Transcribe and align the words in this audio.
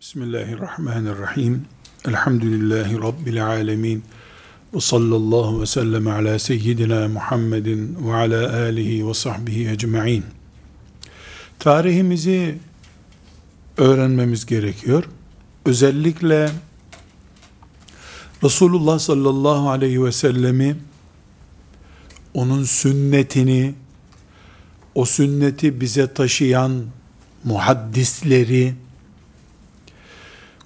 Bismillahirrahmanirrahim. 0.00 1.64
Elhamdülillahi 2.08 2.98
Rabbil 2.98 3.46
alemin. 3.46 4.04
Ve 4.74 4.80
sallallahu 4.80 5.60
ve 5.60 5.66
sellem 5.66 6.06
ala 6.06 6.38
seyyidina 6.38 7.08
Muhammedin 7.08 7.96
ve 8.06 8.14
ala 8.14 8.62
alihi 8.62 9.08
ve 9.08 9.14
sahbihi 9.14 9.70
ecma'in. 9.70 10.24
Tarihimizi 11.58 12.58
öğrenmemiz 13.76 14.46
gerekiyor. 14.46 15.04
Özellikle 15.64 16.50
Resulullah 18.44 18.98
sallallahu 18.98 19.70
aleyhi 19.70 20.04
ve 20.04 20.12
sellemi 20.12 20.76
onun 22.34 22.64
sünnetini 22.64 23.74
o 24.94 25.04
sünneti 25.04 25.80
bize 25.80 26.14
taşıyan 26.14 26.84
muhaddisleri 27.44 28.74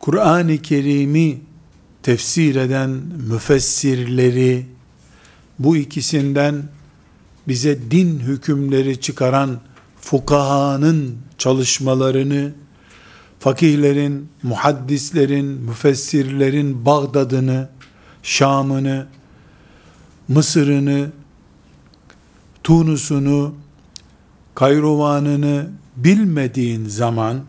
Kur'an-ı 0.01 0.59
Kerim'i 0.59 1.41
tefsir 2.03 2.57
eden 2.57 2.91
müfessirleri, 3.29 4.67
bu 5.59 5.77
ikisinden 5.77 6.63
bize 7.49 7.91
din 7.91 8.19
hükümleri 8.19 9.01
çıkaran 9.01 9.61
fukahanın 10.01 11.19
çalışmalarını, 11.39 12.53
fakihlerin, 13.39 14.29
muhaddislerin, 14.43 15.47
müfessirlerin 15.47 16.87
Bağdad'ını, 16.87 17.69
Şam'ını, 18.23 19.07
Mısır'ını, 20.29 21.11
Tunus'unu, 22.65 23.55
Kayrovan'ını 24.55 25.71
bilmediğin 25.97 26.85
zaman, 26.85 27.41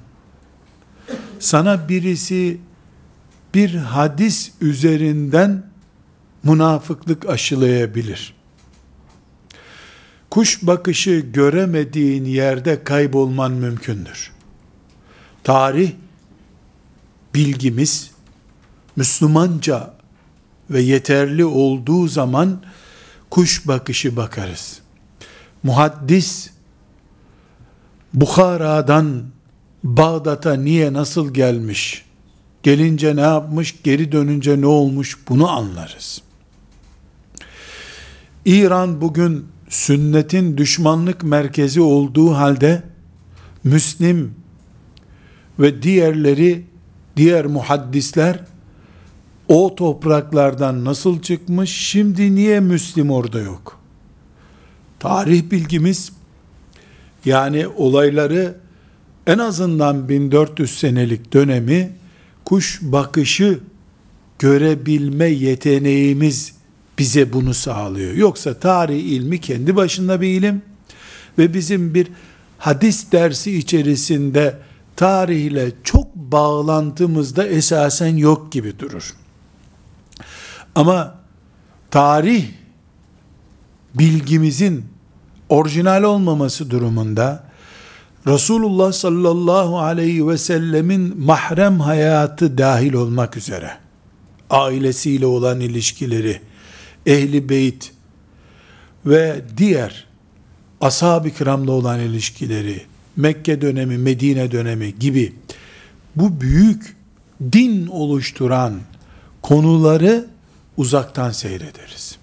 sana 1.42 1.90
birisi 1.90 2.58
bir 3.54 3.76
hadis 3.76 4.52
üzerinden 4.62 5.64
münafıklık 6.44 7.30
aşılayabilir. 7.30 8.34
Kuş 10.30 10.68
bakışı 10.68 11.20
göremediğin 11.34 12.26
yerde 12.26 12.84
kaybolman 12.84 13.52
mümkündür. 13.52 14.32
Tarih 15.44 15.92
bilgimiz 17.36 18.12
Müslümanca 18.96 19.94
ve 20.70 20.82
yeterli 20.82 21.46
olduğu 21.46 22.08
zaman 22.08 22.64
kuş 23.30 23.68
bakışı 23.68 24.16
bakarız. 24.16 24.80
Muhaddis 25.64 26.50
Bukhara'dan 28.14 29.24
Bağdat'a 29.84 30.54
niye 30.54 30.94
nasıl 30.94 31.34
gelmiş, 31.34 32.06
gelince 32.64 33.16
ne 33.16 33.22
yapmış, 33.22 33.84
geri 33.84 34.12
dönünce 34.12 34.62
ne 34.62 34.66
olmuş 34.66 35.18
bunu 35.30 35.50
anlarız. 35.50 36.22
İran 38.46 39.02
bugün 39.02 39.46
sünnetin 39.70 40.58
düşmanlık 40.58 41.24
merkezi 41.24 41.82
olduğu 41.82 42.34
halde 42.34 42.84
Müslim 43.64 44.36
ve 45.60 45.84
diğerleri 45.84 46.66
diğer 47.18 47.46
muhaddisler 47.46 48.40
o 49.48 49.76
topraklardan 49.76 50.86
nasıl 50.86 51.22
çıkmış 51.22 51.70
şimdi 51.70 52.36
niye 52.36 52.60
Müslim 52.60 53.12
orada 53.12 53.40
yok? 53.40 53.80
Tarih 55.00 55.52
bilgimiz 55.52 56.12
yani 57.26 57.68
olayları 57.68 58.61
en 59.28 59.38
azından 59.38 60.10
1400 60.10 60.80
senelik 60.80 61.34
dönemi 61.34 61.92
kuş 62.46 62.80
bakışı 62.82 63.60
görebilme 64.40 65.26
yeteneğimiz 65.26 66.54
bize 67.00 67.34
bunu 67.34 67.54
sağlıyor. 67.54 68.14
Yoksa 68.14 68.54
tarih 68.54 69.00
ilmi 69.00 69.42
kendi 69.42 69.76
başında 69.76 70.22
bir 70.22 70.28
ilim 70.28 70.62
ve 71.38 71.54
bizim 71.54 71.94
bir 71.94 72.08
hadis 72.58 73.12
dersi 73.12 73.58
içerisinde 73.58 74.58
tarihle 74.96 75.72
çok 75.84 76.16
bağlantımız 76.16 77.36
da 77.36 77.48
esasen 77.48 78.18
yok 78.18 78.52
gibi 78.52 78.80
durur. 78.80 79.14
Ama 80.76 81.16
tarih 81.92 82.46
bilgimizin 83.96 84.86
orijinal 85.50 86.04
olmaması 86.04 86.70
durumunda 86.70 87.51
Resulullah 88.28 88.92
sallallahu 88.92 89.80
aleyhi 89.80 90.28
ve 90.28 90.38
sellemin 90.38 91.22
mahrem 91.22 91.80
hayatı 91.80 92.58
dahil 92.58 92.94
olmak 92.94 93.38
üzere 93.38 93.72
ailesiyle 94.50 95.26
olan 95.26 95.60
ilişkileri, 95.60 96.42
ehli 97.06 97.50
beyt 97.50 97.92
ve 99.06 99.42
diğer 99.58 100.08
ashab-ı 100.82 101.30
kiramla 101.30 101.72
olan 101.72 102.00
ilişkileri, 102.00 102.82
Mekke 103.16 103.62
dönemi, 103.62 103.98
Medine 103.98 104.52
dönemi 104.52 105.00
gibi 105.00 105.34
bu 106.16 106.42
büyük 106.42 106.96
din 107.52 107.88
oluşturan 107.88 108.80
konuları 109.42 110.26
uzaktan 110.78 111.32
seyrederiz. 111.32 112.18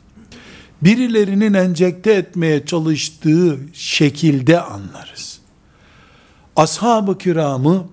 Birilerinin 0.82 1.54
enjekte 1.54 2.12
etmeye 2.12 2.66
çalıştığı 2.66 3.58
şekilde 3.72 4.60
anlarız 4.60 5.38
ashab-ı 6.58 7.19
kiramı 7.19 7.86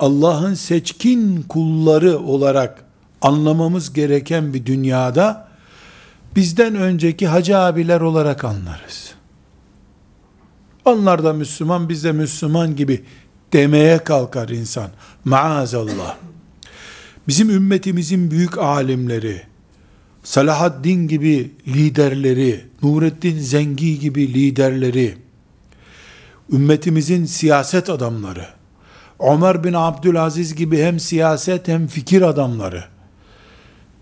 Allah'ın 0.00 0.54
seçkin 0.54 1.42
kulları 1.42 2.18
olarak 2.18 2.84
anlamamız 3.22 3.92
gereken 3.92 4.54
bir 4.54 4.66
dünyada 4.66 5.48
bizden 6.36 6.74
önceki 6.74 7.26
hacı 7.26 7.58
abiler 7.58 8.00
olarak 8.00 8.44
anlarız. 8.44 9.14
Onlar 10.84 11.24
da 11.24 11.32
Müslüman, 11.32 11.88
biz 11.88 12.04
de 12.04 12.12
Müslüman 12.12 12.76
gibi 12.76 13.04
demeye 13.52 13.98
kalkar 13.98 14.48
insan. 14.48 14.90
Maazallah. 15.24 16.16
Bizim 17.28 17.50
ümmetimizin 17.50 18.30
büyük 18.30 18.58
alimleri, 18.58 19.42
Salahaddin 20.22 21.08
gibi 21.08 21.50
liderleri, 21.66 22.64
Nureddin 22.82 23.38
Zengi 23.38 23.98
gibi 23.98 24.34
liderleri, 24.34 25.21
ümmetimizin 26.52 27.24
siyaset 27.24 27.90
adamları, 27.90 28.46
Ömer 29.20 29.64
bin 29.64 29.72
Abdülaziz 29.72 30.54
gibi 30.54 30.82
hem 30.82 31.00
siyaset 31.00 31.68
hem 31.68 31.86
fikir 31.86 32.22
adamları, 32.22 32.84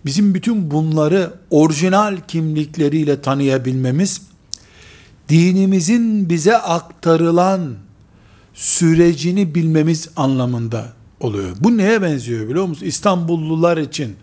bizim 0.04 0.34
bütün 0.34 0.70
bunları 0.70 1.34
orijinal 1.50 2.16
kimlikleriyle 2.28 3.20
tanıyabilmemiz, 3.20 4.22
dinimizin 5.28 6.28
bize 6.28 6.56
aktarılan 6.56 7.74
sürecini 8.54 9.54
bilmemiz 9.54 10.08
anlamında 10.16 10.92
oluyor. 11.20 11.56
Bu 11.60 11.76
neye 11.76 12.02
benziyor 12.02 12.48
biliyor 12.48 12.66
musun? 12.66 12.86
İstanbullular 12.86 13.76
için 13.76 14.16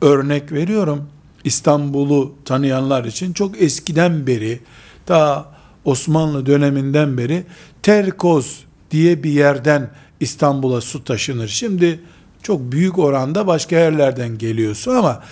örnek 0.00 0.52
veriyorum. 0.52 1.08
İstanbul'u 1.44 2.34
tanıyanlar 2.44 3.04
için 3.04 3.32
çok 3.32 3.62
eskiden 3.62 4.26
beri, 4.26 4.60
ta 5.06 5.46
Osmanlı 5.84 6.46
döneminden 6.46 7.18
beri 7.18 7.44
Terkoz 7.82 8.64
diye 8.90 9.22
bir 9.22 9.30
yerden 9.30 9.90
İstanbul'a 10.20 10.80
su 10.80 11.04
taşınır. 11.04 11.48
Şimdi 11.48 12.00
çok 12.42 12.72
büyük 12.72 12.98
oranda 12.98 13.46
başka 13.46 13.76
yerlerden 13.76 14.38
geliyor 14.38 14.74
su 14.74 14.90
ama 14.90 15.22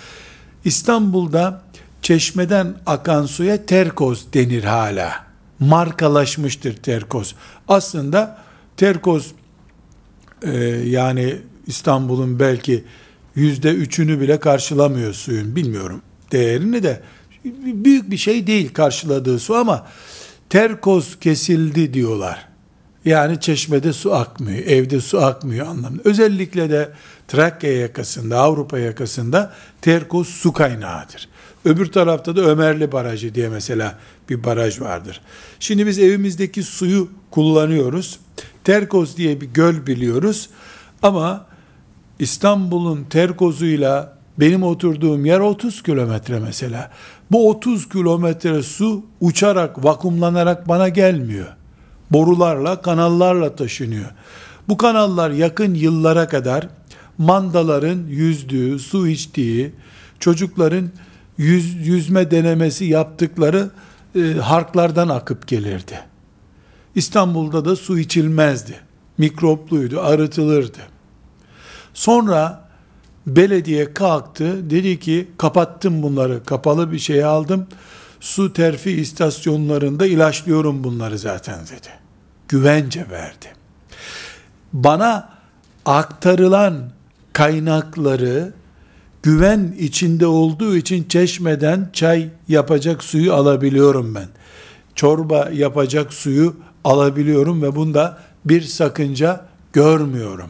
İstanbul'da 0.65 1.61
çeşmeden 2.01 2.75
akan 2.85 3.25
suya 3.25 3.65
terkoz 3.65 4.33
denir 4.33 4.63
hala. 4.63 5.25
Markalaşmıştır 5.59 6.73
terkoz. 6.73 7.35
Aslında 7.67 8.37
terkoz 8.77 9.31
e, 10.41 10.57
yani 10.85 11.35
İstanbul'un 11.67 12.39
belki 12.39 12.83
yüzde 13.35 13.73
üçünü 13.73 14.19
bile 14.19 14.39
karşılamıyor 14.39 15.13
suyun. 15.13 15.55
Bilmiyorum 15.55 16.01
değerini 16.31 16.83
de 16.83 17.01
büyük 17.45 18.11
bir 18.11 18.17
şey 18.17 18.47
değil 18.47 18.73
karşıladığı 18.73 19.39
su 19.39 19.55
ama 19.55 19.87
terkoz 20.49 21.19
kesildi 21.19 21.93
diyorlar. 21.93 22.49
Yani 23.05 23.39
çeşmede 23.39 23.93
su 23.93 24.13
akmıyor, 24.13 24.65
evde 24.65 25.01
su 25.01 25.19
akmıyor 25.19 25.67
anlamında. 25.67 26.01
Özellikle 26.05 26.69
de 26.69 26.89
Trakya 27.27 27.73
yakasında, 27.73 28.39
Avrupa 28.39 28.79
yakasında 28.79 29.53
terkoz 29.81 30.27
su 30.27 30.53
kaynağıdır. 30.53 31.29
Öbür 31.65 31.85
tarafta 31.91 32.35
da 32.35 32.41
Ömerli 32.41 32.91
Barajı 32.91 33.35
diye 33.35 33.49
mesela 33.49 33.97
bir 34.29 34.43
baraj 34.43 34.81
vardır. 34.81 35.21
Şimdi 35.59 35.87
biz 35.87 35.99
evimizdeki 35.99 36.63
suyu 36.63 37.09
kullanıyoruz. 37.31 38.19
Terkoz 38.63 39.17
diye 39.17 39.41
bir 39.41 39.45
göl 39.45 39.87
biliyoruz. 39.87 40.49
Ama 41.01 41.45
İstanbul'un 42.19 43.03
terkozuyla 43.03 44.18
benim 44.39 44.63
oturduğum 44.63 45.25
yer 45.25 45.39
30 45.39 45.83
kilometre 45.83 46.39
mesela. 46.39 46.91
Bu 47.31 47.49
30 47.49 47.89
kilometre 47.89 48.63
su 48.63 49.05
uçarak, 49.21 49.83
vakumlanarak 49.85 50.67
bana 50.67 50.89
gelmiyor. 50.89 51.47
Borularla, 52.11 52.81
kanallarla 52.81 53.55
taşınıyor. 53.55 54.11
Bu 54.67 54.77
kanallar 54.77 55.31
yakın 55.31 55.73
yıllara 55.73 56.27
kadar 56.27 56.67
mandaların 57.17 58.07
yüzdüğü, 58.07 58.79
su 58.79 59.07
içtiği, 59.07 59.71
çocukların 60.19 60.89
yüz, 61.37 61.87
yüzme 61.87 62.31
denemesi 62.31 62.85
yaptıkları 62.85 63.69
e, 64.15 64.33
harklardan 64.33 65.09
akıp 65.09 65.47
gelirdi. 65.47 65.99
İstanbul'da 66.95 67.65
da 67.65 67.75
su 67.75 67.99
içilmezdi. 67.99 68.75
Mikropluydu, 69.17 70.01
arıtılırdı. 70.01 70.79
Sonra 71.93 72.68
belediye 73.27 73.93
kalktı, 73.93 74.69
dedi 74.69 74.99
ki 74.99 75.27
kapattım 75.37 76.03
bunları, 76.03 76.43
kapalı 76.43 76.91
bir 76.91 76.99
şey 76.99 77.23
aldım. 77.23 77.67
Su 78.19 78.53
terfi 78.53 78.91
istasyonlarında 78.91 80.05
ilaçlıyorum 80.05 80.83
bunları 80.83 81.17
zaten 81.17 81.59
dedi. 81.59 81.89
Güvence 82.47 83.05
verdi. 83.09 83.45
Bana 84.73 85.29
aktarılan 85.85 86.91
kaynakları 87.33 88.53
güven 89.23 89.75
içinde 89.79 90.27
olduğu 90.27 90.75
için 90.75 91.03
çeşmeden 91.03 91.89
çay 91.93 92.29
yapacak 92.47 93.03
suyu 93.03 93.33
alabiliyorum 93.33 94.15
ben. 94.15 94.27
Çorba 94.95 95.49
yapacak 95.53 96.13
suyu 96.13 96.55
alabiliyorum 96.83 97.61
ve 97.61 97.75
bunda 97.75 98.17
bir 98.45 98.61
sakınca 98.61 99.45
görmüyorum. 99.73 100.49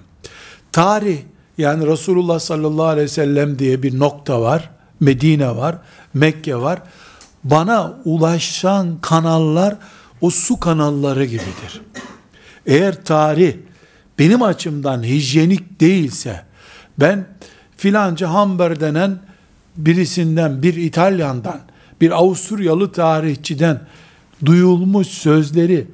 Tarih 0.72 1.19
yani 1.60 1.88
Resulullah 1.88 2.40
sallallahu 2.40 2.86
aleyhi 2.86 3.06
ve 3.06 3.12
sellem 3.12 3.60
diye 3.60 3.84
bir 3.84 4.00
nokta 4.00 4.42
var. 4.42 4.70
Medine 5.00 5.56
var, 5.56 5.78
Mekke 6.14 6.56
var. 6.56 6.82
Bana 7.44 7.98
ulaşan 8.06 8.98
kanallar 9.02 9.76
o 10.22 10.30
su 10.30 10.60
kanalları 10.60 11.26
gibidir. 11.26 11.82
Eğer 12.66 13.06
tarih 13.06 13.54
benim 14.20 14.42
açımdan 14.42 15.04
hijyenik 15.04 15.82
değilse, 15.82 16.46
ben 17.00 17.28
filanca 17.78 18.30
Hamber 18.30 18.80
denen 18.80 19.20
birisinden, 19.78 20.64
bir 20.64 20.74
İtalyandan, 20.74 21.60
bir 22.02 22.12
Avusturyalı 22.12 22.92
tarihçiden 22.92 23.82
duyulmuş 24.46 25.08
sözleri 25.08 25.88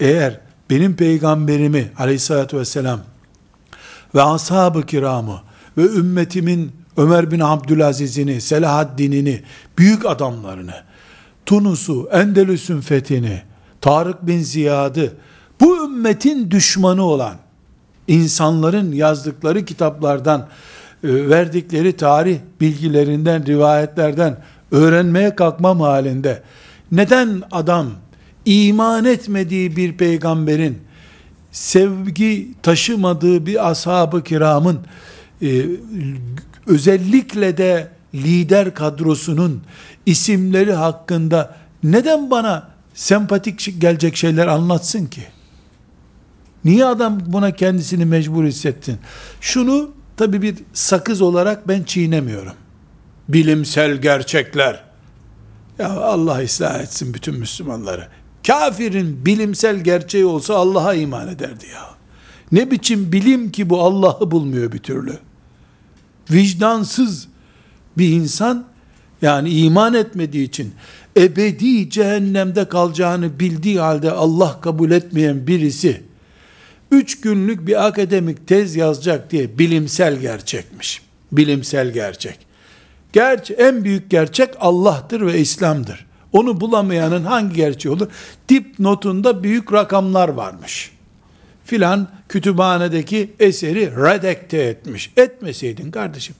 eğer 0.00 0.40
benim 0.70 0.96
peygamberimi 0.96 1.90
aleyhissalatü 1.98 2.58
vesselam 2.58 3.00
ve 4.14 4.22
ashab-ı 4.22 4.86
kiramı 4.86 5.40
ve 5.78 5.82
ümmetimin 5.82 6.72
Ömer 6.96 7.30
bin 7.30 7.40
Abdülaziz'ini, 7.40 8.40
Selahaddin'ini, 8.40 9.42
büyük 9.78 10.06
adamlarını, 10.06 10.74
Tunus'u, 11.46 12.08
Endelüs'ün 12.12 12.80
fethini, 12.80 13.42
Tarık 13.80 14.26
bin 14.26 14.40
Ziyad'ı, 14.40 15.12
bu 15.60 15.84
ümmetin 15.84 16.50
düşmanı 16.50 17.02
olan 17.02 17.34
insanların 18.08 18.92
yazdıkları 18.92 19.64
kitaplardan, 19.64 20.48
e, 21.04 21.28
verdikleri 21.28 21.96
tarih 21.96 22.38
bilgilerinden, 22.60 23.46
rivayetlerden 23.46 24.36
öğrenmeye 24.70 25.36
kalkmam 25.36 25.80
halinde, 25.80 26.42
neden 26.92 27.42
adam 27.52 27.90
iman 28.44 29.04
etmediği 29.04 29.76
bir 29.76 29.96
peygamberin 29.96 30.78
sevgi 31.54 32.48
taşımadığı 32.62 33.46
bir 33.46 33.70
ashab-ı 33.70 34.24
kiramın 34.24 34.80
e, 35.42 35.66
özellikle 36.66 37.56
de 37.56 37.88
lider 38.14 38.74
kadrosunun 38.74 39.62
isimleri 40.06 40.72
hakkında 40.72 41.56
neden 41.82 42.30
bana 42.30 42.70
sempatik 42.94 43.80
gelecek 43.80 44.16
şeyler 44.16 44.46
anlatsın 44.46 45.06
ki? 45.06 45.22
Niye 46.64 46.84
adam 46.84 47.20
buna 47.26 47.50
kendisini 47.50 48.04
mecbur 48.04 48.44
hissettin? 48.44 48.98
Şunu 49.40 49.90
tabi 50.16 50.42
bir 50.42 50.56
sakız 50.72 51.20
olarak 51.20 51.68
ben 51.68 51.82
çiğnemiyorum. 51.82 52.54
Bilimsel 53.28 53.96
gerçekler. 53.96 54.84
Ya 55.78 55.90
Allah 55.90 56.42
ıslah 56.42 56.80
etsin 56.80 57.14
bütün 57.14 57.38
Müslümanları. 57.38 58.08
Kafirin 58.46 59.26
bilimsel 59.26 59.80
gerçeği 59.80 60.24
olsa 60.24 60.54
Allah'a 60.54 60.94
iman 60.94 61.28
ederdi 61.28 61.66
ya. 61.72 61.94
Ne 62.52 62.70
biçim 62.70 63.12
bilim 63.12 63.52
ki 63.52 63.70
bu 63.70 63.82
Allah'ı 63.82 64.30
bulmuyor 64.30 64.72
bir 64.72 64.78
türlü. 64.78 65.18
Vicdansız 66.30 67.28
bir 67.98 68.08
insan 68.08 68.64
yani 69.22 69.50
iman 69.50 69.94
etmediği 69.94 70.48
için 70.48 70.74
ebedi 71.16 71.90
cehennemde 71.90 72.68
kalacağını 72.68 73.40
bildiği 73.40 73.80
halde 73.80 74.10
Allah 74.10 74.60
kabul 74.60 74.90
etmeyen 74.90 75.46
birisi 75.46 76.02
üç 76.90 77.20
günlük 77.20 77.66
bir 77.66 77.86
akademik 77.86 78.48
tez 78.48 78.76
yazacak 78.76 79.30
diye 79.30 79.58
bilimsel 79.58 80.16
gerçekmiş. 80.16 81.02
Bilimsel 81.32 81.90
gerçek. 81.90 82.38
Gerçi 83.12 83.54
en 83.54 83.84
büyük 83.84 84.10
gerçek 84.10 84.50
Allah'tır 84.60 85.26
ve 85.26 85.38
İslam'dır. 85.38 86.06
Onu 86.34 86.60
bulamayanın 86.60 87.24
hangi 87.24 87.56
gerçeği 87.56 87.94
olur? 87.94 88.08
Dip 88.48 88.78
notunda 88.78 89.42
büyük 89.42 89.72
rakamlar 89.72 90.28
varmış. 90.28 90.92
Filan 91.64 92.08
kütüphanedeki 92.28 93.32
eseri 93.40 93.90
redekte 93.90 94.58
etmiş. 94.58 95.12
Etmeseydin 95.16 95.90
kardeşim. 95.90 96.34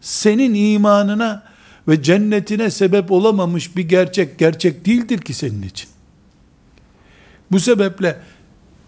Senin 0.00 0.54
imanına 0.54 1.42
ve 1.88 2.02
cennetine 2.02 2.70
sebep 2.70 3.12
olamamış 3.12 3.76
bir 3.76 3.88
gerçek 3.88 4.38
gerçek 4.38 4.86
değildir 4.86 5.18
ki 5.18 5.34
senin 5.34 5.62
için. 5.62 5.88
Bu 7.52 7.60
sebeple 7.60 8.16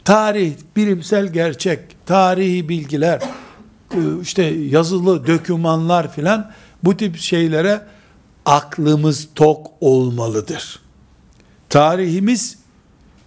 tarih, 0.05 0.53
bilimsel 0.77 1.33
gerçek, 1.33 1.81
tarihi 2.07 2.69
bilgiler, 2.69 3.23
e, 3.95 3.99
işte 4.23 4.43
yazılı 4.45 5.27
dokümanlar 5.27 6.13
filan 6.13 6.51
bu 6.83 6.97
tip 6.97 7.17
şeylere 7.17 7.81
aklımız 8.45 9.29
tok 9.35 9.71
olmalıdır. 9.81 10.81
Tarihimiz 11.69 12.59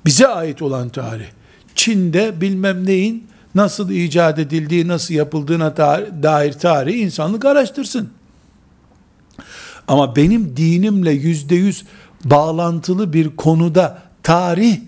bize 0.05 0.27
ait 0.27 0.61
olan 0.61 0.89
tarih. 0.89 1.25
Çin'de 1.75 2.41
bilmem 2.41 2.85
neyin 2.85 3.27
nasıl 3.55 3.89
icat 3.89 4.39
edildiği, 4.39 4.87
nasıl 4.87 5.13
yapıldığına 5.13 5.77
dair 6.23 6.53
tarih 6.53 6.99
insanlık 6.99 7.45
araştırsın. 7.45 8.09
Ama 9.87 10.15
benim 10.15 10.57
dinimle 10.57 11.11
yüzde 11.11 11.55
yüz 11.55 11.85
bağlantılı 12.25 13.13
bir 13.13 13.35
konuda 13.35 14.01
tarih, 14.23 14.79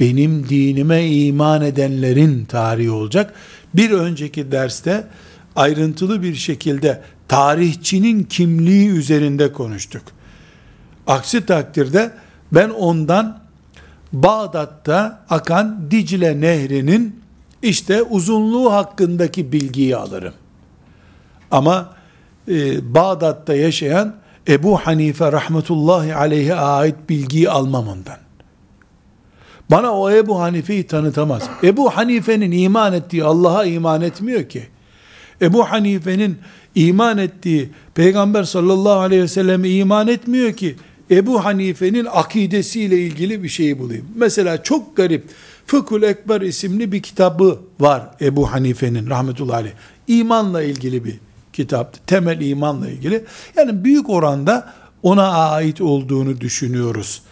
benim 0.00 0.48
dinime 0.48 1.06
iman 1.06 1.62
edenlerin 1.62 2.44
tarihi 2.44 2.90
olacak. 2.90 3.34
Bir 3.74 3.90
önceki 3.90 4.52
derste 4.52 5.06
ayrıntılı 5.56 6.22
bir 6.22 6.34
şekilde 6.34 7.02
tarihçinin 7.28 8.24
kimliği 8.24 8.88
üzerinde 8.88 9.52
konuştuk. 9.52 10.02
Aksi 11.06 11.46
takdirde 11.46 12.12
ben 12.52 12.70
ondan 12.70 13.40
Bağdat'ta 14.12 15.24
akan 15.30 15.90
Dicle 15.90 16.40
Nehri'nin 16.40 17.20
işte 17.62 18.02
uzunluğu 18.02 18.72
hakkındaki 18.72 19.52
bilgiyi 19.52 19.96
alırım. 19.96 20.34
Ama 21.50 21.94
e, 22.48 22.94
Bağdat'ta 22.94 23.54
yaşayan 23.54 24.14
Ebu 24.48 24.78
Hanife 24.78 25.32
rahmetullahi 25.32 26.14
aleyhe 26.14 26.54
ait 26.54 26.96
bilgiyi 27.08 27.50
almam 27.50 27.88
ondan. 27.88 28.18
Bana 29.70 29.92
o 29.92 30.10
Ebu 30.10 30.40
Hanife'yi 30.40 30.86
tanıtamaz. 30.86 31.42
Ebu 31.62 31.90
Hanife'nin 31.90 32.50
iman 32.50 32.92
ettiği 32.92 33.24
Allah'a 33.24 33.64
iman 33.64 34.02
etmiyor 34.02 34.48
ki. 34.48 34.68
Ebu 35.42 35.70
Hanife'nin 35.70 36.38
iman 36.78 37.18
ettiği 37.18 37.70
Peygamber 37.94 38.44
sallallahu 38.44 38.98
aleyhi 38.98 39.22
ve 39.22 39.28
sellem 39.28 39.64
iman 39.64 40.08
etmiyor 40.08 40.52
ki 40.52 40.76
Ebu 41.10 41.44
Hanife'nin 41.44 42.06
akidesiyle 42.12 42.98
ilgili 42.98 43.42
bir 43.42 43.48
şeyi 43.48 43.78
bulayım. 43.78 44.06
Mesela 44.14 44.62
çok 44.62 44.96
garip 44.96 45.24
Fıkhul 45.66 46.02
Ekber 46.02 46.40
isimli 46.40 46.92
bir 46.92 47.02
kitabı 47.02 47.58
var 47.80 48.10
Ebu 48.20 48.52
Hanife'nin 48.52 49.10
rahmetullahi 49.10 49.56
aleyh. 49.56 49.72
İmanla 50.06 50.62
ilgili 50.62 51.04
bir 51.04 51.14
kitaptı. 51.52 52.00
Temel 52.06 52.40
imanla 52.40 52.88
ilgili. 52.88 53.24
Yani 53.56 53.84
büyük 53.84 54.10
oranda 54.10 54.74
ona 55.02 55.28
ait 55.28 55.80
olduğunu 55.80 56.40
düşünüyoruz. 56.40 57.22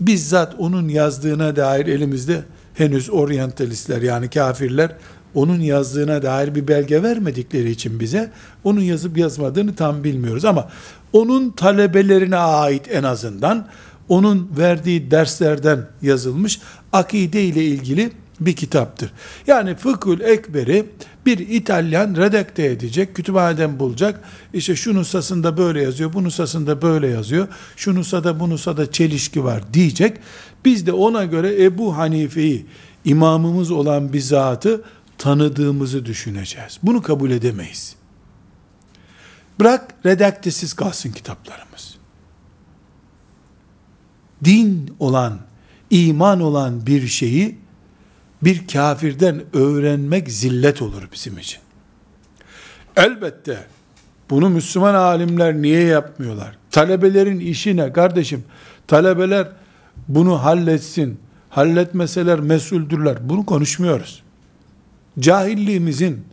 Bizzat 0.00 0.54
onun 0.58 0.88
yazdığına 0.88 1.56
dair 1.56 1.86
elimizde 1.86 2.42
henüz 2.74 3.10
oryantalistler 3.10 4.02
yani 4.02 4.30
kafirler 4.30 4.92
onun 5.34 5.60
yazdığına 5.60 6.22
dair 6.22 6.54
bir 6.54 6.68
belge 6.68 7.02
vermedikleri 7.02 7.70
için 7.70 8.00
bize 8.00 8.30
onun 8.64 8.80
yazıp 8.80 9.18
yazmadığını 9.18 9.74
tam 9.74 10.04
bilmiyoruz 10.04 10.44
ama 10.44 10.68
onun 11.12 11.50
talebelerine 11.50 12.36
ait 12.36 12.86
en 12.90 13.02
azından 13.02 13.66
onun 14.08 14.50
verdiği 14.58 15.10
derslerden 15.10 15.86
yazılmış 16.02 16.60
akide 16.92 17.44
ile 17.44 17.64
ilgili 17.64 18.10
bir 18.40 18.56
kitaptır. 18.56 19.12
Yani 19.46 19.74
Fıkhül 19.74 20.20
Ekber'i 20.20 20.86
bir 21.26 21.38
İtalyan 21.38 22.14
redakte 22.16 22.66
edecek, 22.66 23.14
kütüphaneden 23.14 23.78
bulacak. 23.78 24.20
İşte 24.54 24.76
şu 24.76 24.94
nusasında 24.94 25.56
böyle 25.56 25.82
yazıyor, 25.82 26.12
bu 26.12 26.24
nusasında 26.24 26.82
böyle 26.82 27.06
yazıyor. 27.08 27.48
Şu 27.76 27.94
nusada 27.94 28.40
bu 28.40 28.50
nusada 28.50 28.92
çelişki 28.92 29.44
var 29.44 29.62
diyecek. 29.72 30.16
Biz 30.64 30.86
de 30.86 30.92
ona 30.92 31.24
göre 31.24 31.64
Ebu 31.64 31.96
Hanife'yi 31.96 32.66
imamımız 33.04 33.70
olan 33.70 34.12
bir 34.12 34.20
zatı 34.20 34.82
tanıdığımızı 35.20 36.06
düşüneceğiz. 36.06 36.78
Bunu 36.82 37.02
kabul 37.02 37.30
edemeyiz. 37.30 37.96
Bırak 39.60 39.94
redaktesiz 40.06 40.72
kalsın 40.72 41.12
kitaplarımız. 41.12 41.98
Din 44.44 44.94
olan, 44.98 45.38
iman 45.90 46.40
olan 46.40 46.86
bir 46.86 47.06
şeyi 47.06 47.58
bir 48.42 48.66
kafirden 48.66 49.42
öğrenmek 49.52 50.30
zillet 50.30 50.82
olur 50.82 51.08
bizim 51.12 51.38
için. 51.38 51.60
Elbette 52.96 53.66
bunu 54.30 54.50
Müslüman 54.50 54.94
alimler 54.94 55.54
niye 55.54 55.82
yapmıyorlar? 55.82 56.58
Talebelerin 56.70 57.40
işi 57.40 57.76
ne 57.76 57.92
kardeşim? 57.92 58.44
Talebeler 58.86 59.48
bunu 60.08 60.44
halletsin. 60.44 61.20
Halletmeseler 61.50 62.40
mesuldürler. 62.40 63.28
Bunu 63.28 63.46
konuşmuyoruz. 63.46 64.22
Cahilliğimizin 65.20 66.24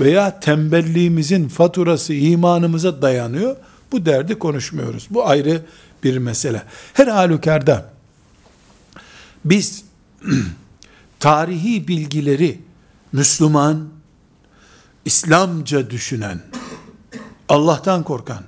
veya 0.00 0.40
tembelliğimizin 0.40 1.48
faturası 1.48 2.14
imanımıza 2.14 3.02
dayanıyor. 3.02 3.56
Bu 3.92 4.06
derdi 4.06 4.38
konuşmuyoruz. 4.38 5.06
Bu 5.10 5.26
ayrı 5.26 5.62
bir 6.04 6.18
mesele. 6.18 6.62
Her 6.94 7.06
halükarda 7.06 7.90
biz 9.44 9.84
tarihi 11.20 11.88
bilgileri 11.88 12.60
Müslüman, 13.12 13.88
İslamca 15.04 15.90
düşünen, 15.90 16.40
Allah'tan 17.48 18.02
korkan, 18.02 18.44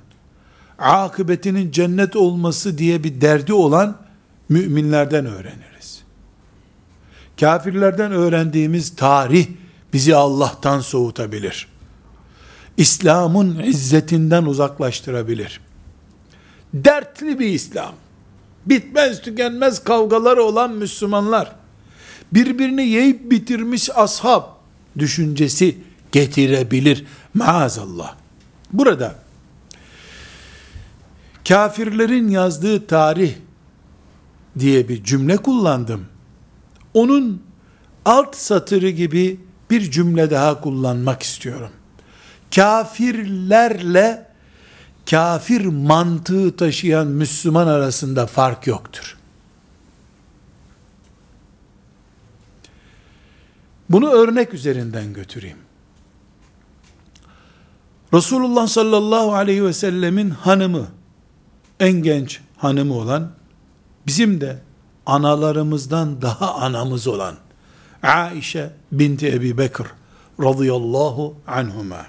akıbetinin 0.77 1.71
cennet 1.71 2.15
olması 2.15 2.77
diye 2.77 3.03
bir 3.03 3.21
derdi 3.21 3.53
olan 3.53 3.97
müminlerden 4.49 5.25
öğreniriz. 5.25 6.03
Kafirlerden 7.39 8.11
öğrendiğimiz 8.11 8.95
tarih 8.95 9.47
bizi 9.93 10.15
Allah'tan 10.15 10.79
soğutabilir. 10.79 11.67
İslam'ın 12.77 13.63
izzetinden 13.63 14.45
uzaklaştırabilir. 14.45 15.61
Dertli 16.73 17.39
bir 17.39 17.47
İslam. 17.47 17.93
Bitmez 18.65 19.21
tükenmez 19.21 19.83
kavgaları 19.83 20.43
olan 20.43 20.71
Müslümanlar. 20.71 21.55
Birbirini 22.33 22.83
yiyip 22.83 23.31
bitirmiş 23.31 23.89
ashab 23.95 24.43
düşüncesi 24.99 25.77
getirebilir. 26.11 27.05
Maazallah. 27.33 28.15
Burada 28.73 29.15
kafirlerin 31.47 32.29
yazdığı 32.29 32.87
tarih 32.87 33.33
diye 34.59 34.89
bir 34.89 35.03
cümle 35.03 35.37
kullandım. 35.37 36.05
Onun 36.93 37.43
alt 38.05 38.35
satırı 38.35 38.89
gibi 38.89 39.39
bir 39.73 39.91
cümle 39.91 40.31
daha 40.31 40.61
kullanmak 40.61 41.23
istiyorum. 41.23 41.69
Kafirlerle 42.55 44.27
kafir 45.09 45.65
mantığı 45.65 46.55
taşıyan 46.55 47.07
Müslüman 47.07 47.67
arasında 47.67 48.27
fark 48.27 48.67
yoktur. 48.67 49.17
Bunu 53.89 54.09
örnek 54.09 54.53
üzerinden 54.53 55.13
götüreyim. 55.13 55.57
Resulullah 58.13 58.67
sallallahu 58.67 59.33
aleyhi 59.33 59.63
ve 59.63 59.73
sellemin 59.73 60.29
hanımı, 60.29 60.87
en 61.79 61.93
genç 61.93 62.41
hanımı 62.57 62.93
olan, 62.93 63.31
bizim 64.07 64.41
de 64.41 64.59
analarımızdan 65.05 66.21
daha 66.21 66.55
anamız 66.55 67.07
olan, 67.07 67.35
Aişe 68.03 68.73
binti 68.91 69.27
Ebi 69.27 69.57
Bekir 69.57 69.87
radıyallahu 70.39 71.35
anhuma. 71.47 72.05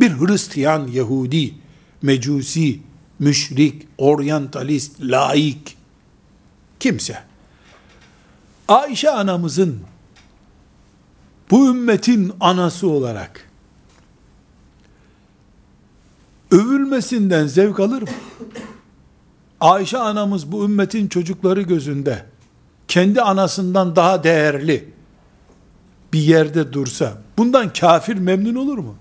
Bir 0.00 0.10
Hristiyan, 0.10 0.86
Yahudi, 0.86 1.54
Mecusi, 2.02 2.80
müşrik, 3.18 3.88
oryantalist, 3.98 5.00
laik, 5.00 5.76
kimse, 6.80 7.18
Ayşe 8.68 9.10
anamızın 9.10 9.80
bu 11.50 11.70
ümmetin 11.70 12.32
anası 12.40 12.88
olarak 12.88 13.50
övülmesinden 16.50 17.46
zevk 17.46 17.80
alır 17.80 18.02
mı? 18.02 18.08
Ayşe 19.60 19.98
anamız 19.98 20.52
bu 20.52 20.64
ümmetin 20.64 21.08
çocukları 21.08 21.62
gözünde 21.62 22.26
kendi 22.88 23.22
anasından 23.22 23.96
daha 23.96 24.24
değerli 24.24 24.92
bir 26.12 26.20
yerde 26.20 26.72
dursa 26.72 27.18
bundan 27.38 27.72
kafir 27.72 28.16
memnun 28.16 28.54
olur 28.54 28.78
mu? 28.78 28.96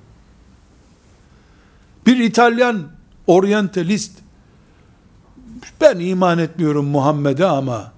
Bir 2.05 2.17
İtalyan 2.17 2.83
oryantalist 3.27 4.11
ben 5.81 5.99
iman 5.99 6.39
etmiyorum 6.39 6.85
Muhammed'e 6.85 7.45
ama 7.45 7.91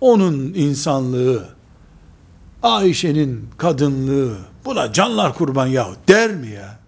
onun 0.00 0.34
insanlığı 0.54 1.48
Ayşe'nin 2.62 3.48
kadınlığı 3.58 4.38
buna 4.64 4.92
canlar 4.92 5.34
kurban 5.34 5.66
yahu 5.66 5.94
der 6.08 6.30
mi 6.30 6.48
ya? 6.48 6.78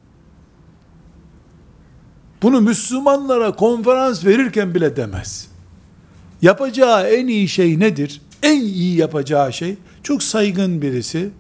Bunu 2.43 2.61
Müslümanlara 2.61 3.57
konferans 3.57 4.25
verirken 4.25 4.75
bile 4.75 4.97
demez. 4.97 5.50
Yapacağı 6.43 7.09
en 7.09 7.27
iyi 7.27 7.49
şey 7.49 7.81
nedir? 7.81 8.21
En 8.43 8.61
iyi 8.61 8.97
yapacağı 8.97 9.53
şey, 9.53 9.77
çok 10.03 10.23
saygın 10.23 10.83
birisi, 10.83 11.31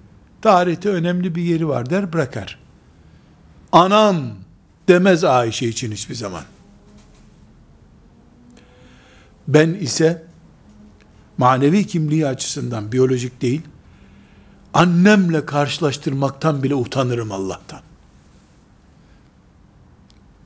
tarihte 0.42 0.88
önemli 0.88 1.34
bir 1.34 1.42
yeri 1.42 1.68
var 1.68 1.90
der 1.90 2.12
bırakar. 2.12 2.58
Anam 3.72 4.16
demez 4.88 5.24
Ayşe 5.24 5.66
için 5.66 5.92
hiçbir 5.92 6.14
zaman. 6.14 6.42
Ben 9.48 9.74
ise 9.74 10.22
manevi 11.38 11.86
kimliği 11.86 12.26
açısından 12.26 12.92
biyolojik 12.92 13.42
değil, 13.42 13.62
annemle 14.74 15.46
karşılaştırmaktan 15.46 16.62
bile 16.62 16.74
utanırım 16.74 17.32
Allah'tan. 17.32 17.80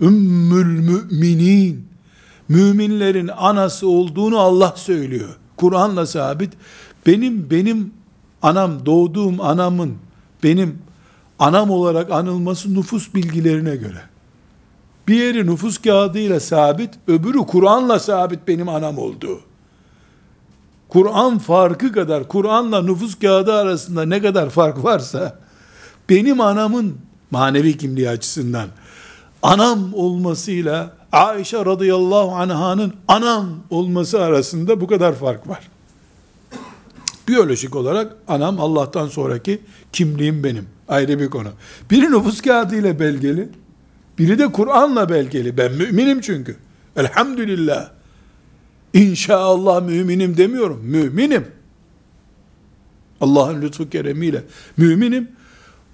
Ümmül 0.00 0.80
müminin, 0.80 1.88
müminlerin 2.48 3.28
anası 3.28 3.88
olduğunu 3.88 4.38
Allah 4.38 4.72
söylüyor. 4.76 5.36
Kur'an'la 5.56 6.06
sabit. 6.06 6.52
Benim, 7.06 7.50
benim 7.50 7.92
anam, 8.42 8.86
doğduğum 8.86 9.40
anamın, 9.40 9.94
benim 10.42 10.78
anam 11.38 11.70
olarak 11.70 12.10
anılması 12.10 12.74
nüfus 12.74 13.14
bilgilerine 13.14 13.76
göre. 13.76 14.02
Bir 15.08 15.14
yeri 15.14 15.46
nüfus 15.46 15.78
kağıdıyla 15.78 16.40
sabit, 16.40 16.90
öbürü 17.08 17.38
Kur'an'la 17.38 17.98
sabit 17.98 18.48
benim 18.48 18.68
anam 18.68 18.98
olduğu. 18.98 19.40
Kur'an 20.88 21.38
farkı 21.38 21.92
kadar, 21.92 22.28
Kur'an'la 22.28 22.82
nüfus 22.82 23.18
kağıdı 23.18 23.52
arasında 23.52 24.04
ne 24.04 24.22
kadar 24.22 24.50
fark 24.50 24.84
varsa, 24.84 25.38
benim 26.08 26.40
anamın 26.40 26.96
manevi 27.30 27.76
kimliği 27.76 28.08
açısından, 28.08 28.68
anam 29.42 29.94
olmasıyla 29.94 30.96
Ayşe 31.14 31.64
radıyallahu 31.64 32.30
anh'ın 32.30 32.92
anam 33.08 33.48
olması 33.70 34.22
arasında 34.22 34.80
bu 34.80 34.86
kadar 34.86 35.14
fark 35.14 35.48
var. 35.48 35.68
Biyolojik 37.28 37.76
olarak 37.76 38.16
anam 38.28 38.60
Allah'tan 38.60 39.08
sonraki 39.08 39.60
kimliğim 39.92 40.44
benim. 40.44 40.66
Ayrı 40.88 41.18
bir 41.18 41.30
konu. 41.30 41.48
Biri 41.90 42.10
nüfus 42.10 42.40
kağıdı 42.40 42.76
ile 42.76 43.00
belgeli, 43.00 43.48
biri 44.18 44.38
de 44.38 44.52
Kur'an'la 44.52 45.08
belgeli. 45.08 45.56
Ben 45.56 45.72
müminim 45.72 46.20
çünkü. 46.20 46.56
Elhamdülillah. 46.96 47.90
İnşallah 48.94 49.82
müminim 49.82 50.36
demiyorum. 50.36 50.80
Müminim. 50.84 51.46
Allah'ın 53.20 53.62
lütfu 53.62 53.90
keremiyle 53.90 54.42
müminim. 54.76 55.28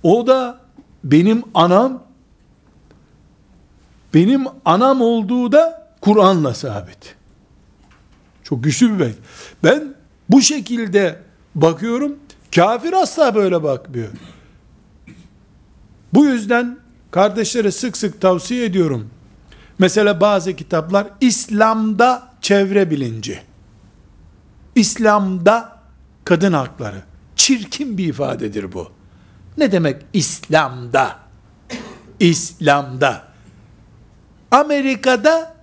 O 0.03 0.27
da 0.27 0.61
benim 1.05 1.43
anam 1.55 2.10
benim 4.15 4.45
anam 4.65 5.01
olduğu 5.01 5.53
da 5.53 5.91
Kur'an'la 6.01 6.55
sabit. 6.55 7.17
Çok 8.45 8.65
güçlü 8.65 8.95
bir 8.95 9.01
belki. 9.01 9.19
Ben 9.65 9.95
bu 10.29 10.43
şekilde 10.43 11.19
bakıyorum. 11.55 12.19
Kafir 12.55 12.93
asla 12.93 13.35
böyle 13.35 13.63
bakmıyor. 13.63 14.09
Bu 16.15 16.25
yüzden 16.27 16.79
kardeşlere 17.11 17.71
sık 17.71 17.97
sık 17.97 18.21
tavsiye 18.21 18.65
ediyorum. 18.65 19.11
Mesela 19.79 20.21
bazı 20.21 20.57
kitaplar 20.57 21.07
İslam'da 21.21 22.29
çevre 22.41 22.91
bilinci. 22.91 23.43
İslam'da 24.75 25.79
kadın 26.25 26.53
hakları. 26.53 27.03
Çirkin 27.37 27.99
bir 27.99 28.09
ifadedir 28.09 28.73
bu. 28.73 28.93
Ne 29.59 29.73
demek 29.73 30.03
İslam'da? 30.13 31.19
İslam'da. 32.21 33.30
Amerika'da 34.51 35.57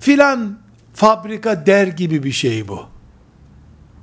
filan 0.00 0.58
fabrika 0.94 1.66
der 1.66 1.86
gibi 1.86 2.22
bir 2.22 2.32
şey 2.32 2.68
bu. 2.68 2.86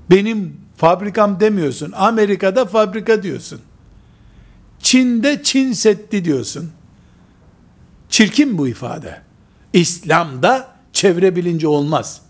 Benim 0.10 0.65
Fabrikam 0.77 1.39
demiyorsun. 1.39 1.91
Amerika'da 1.96 2.65
fabrika 2.65 3.24
diyorsun. 3.24 3.62
Çin'de 4.79 5.44
Çin 5.44 5.74
Seddi 5.74 6.25
diyorsun. 6.25 6.72
Çirkin 8.10 8.58
bu 8.58 8.67
ifade. 8.67 9.22
İslam'da 9.74 10.67
çevre 10.94 11.36
bilinci 11.36 11.67
olmaz. 11.67 12.22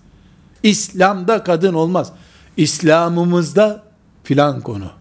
İslam'da 0.64 1.44
kadın 1.44 1.74
olmaz. 1.74 2.12
İslam'ımızda 2.58 3.84
filan 4.24 4.62
konu. 4.62 4.92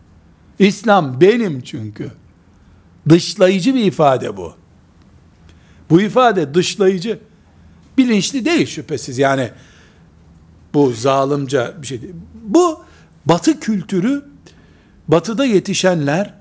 İslam 0.58 1.20
benim 1.20 1.60
çünkü. 1.60 2.10
Dışlayıcı 3.08 3.74
bir 3.74 3.84
ifade 3.84 4.36
bu. 4.36 4.54
Bu 5.90 6.00
ifade 6.00 6.54
dışlayıcı. 6.54 7.18
Bilinçli 7.98 8.44
değil 8.44 8.66
şüphesiz. 8.66 9.18
Yani 9.18 9.50
bu 10.74 10.92
zalimce 10.92 11.72
bir 11.82 11.86
şey 11.86 12.02
değil. 12.02 12.14
Bu 12.42 12.80
batı 13.26 13.60
kültürü 13.60 14.24
batıda 15.08 15.44
yetişenler 15.44 16.34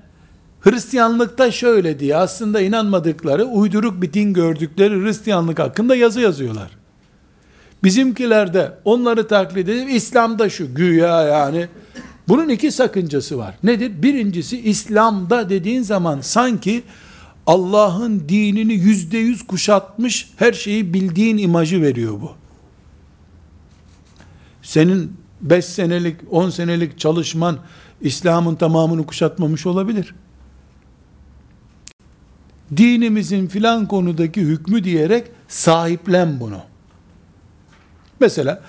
Hristiyanlıkta 0.62 1.52
şöyle 1.52 2.00
diye 2.00 2.16
aslında 2.16 2.62
inanmadıkları 2.62 3.46
uyduruk 3.46 4.02
bir 4.02 4.14
din 4.14 4.34
gördükleri 4.34 5.04
Hristiyanlık 5.04 5.60
hakkında 5.60 5.96
yazı 5.96 6.22
yazıyorlar. 6.22 6.72
Bizimkiler 7.84 8.54
de 8.54 8.72
onları 8.86 9.28
taklit 9.28 9.70
edip 9.70 9.90
İslam'da 9.90 10.50
şu 10.50 10.76
güya 10.76 11.22
yani 11.22 11.68
bunun 12.28 12.50
iki 12.50 12.72
sakıncası 12.72 13.38
var. 13.38 13.56
Nedir? 13.64 14.04
Birincisi 14.04 14.60
İslam'da 14.60 15.50
dediğin 15.50 15.82
zaman 15.82 16.22
sanki 16.22 16.84
Allah'ın 17.48 18.30
dinini 18.30 18.74
yüzde 18.74 19.18
yüz 19.18 19.48
kuşatmış 19.48 20.30
her 20.36 20.54
şeyi 20.54 20.94
bildiğin 20.94 21.38
imajı 21.38 21.82
veriyor 21.82 22.22
bu. 22.22 22.32
Senin 24.62 25.18
5 25.42 25.66
senelik 25.66 26.18
10 26.32 26.50
senelik 26.50 27.00
çalışman 27.00 27.60
İslam'ın 28.02 28.56
tamamını 28.56 29.06
kuşatmamış 29.06 29.66
olabilir. 29.66 30.16
Dinimizin 32.78 33.48
filan 33.48 33.88
konudaki 33.88 34.42
hükmü 34.42 34.84
diyerek 34.84 35.28
sahiplen 35.48 36.40
bunu. 36.40 36.62
Mesela 38.20 38.64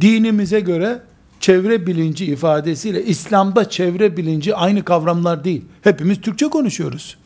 dinimize 0.00 0.60
göre 0.60 1.02
çevre 1.40 1.86
bilinci 1.86 2.24
ifadesiyle 2.26 3.04
İslam'da 3.04 3.70
çevre 3.70 4.16
bilinci 4.16 4.54
aynı 4.54 4.84
kavramlar 4.84 5.44
değil. 5.44 5.64
Hepimiz 5.82 6.20
Türkçe 6.20 6.48
konuşuyoruz. 6.48 7.16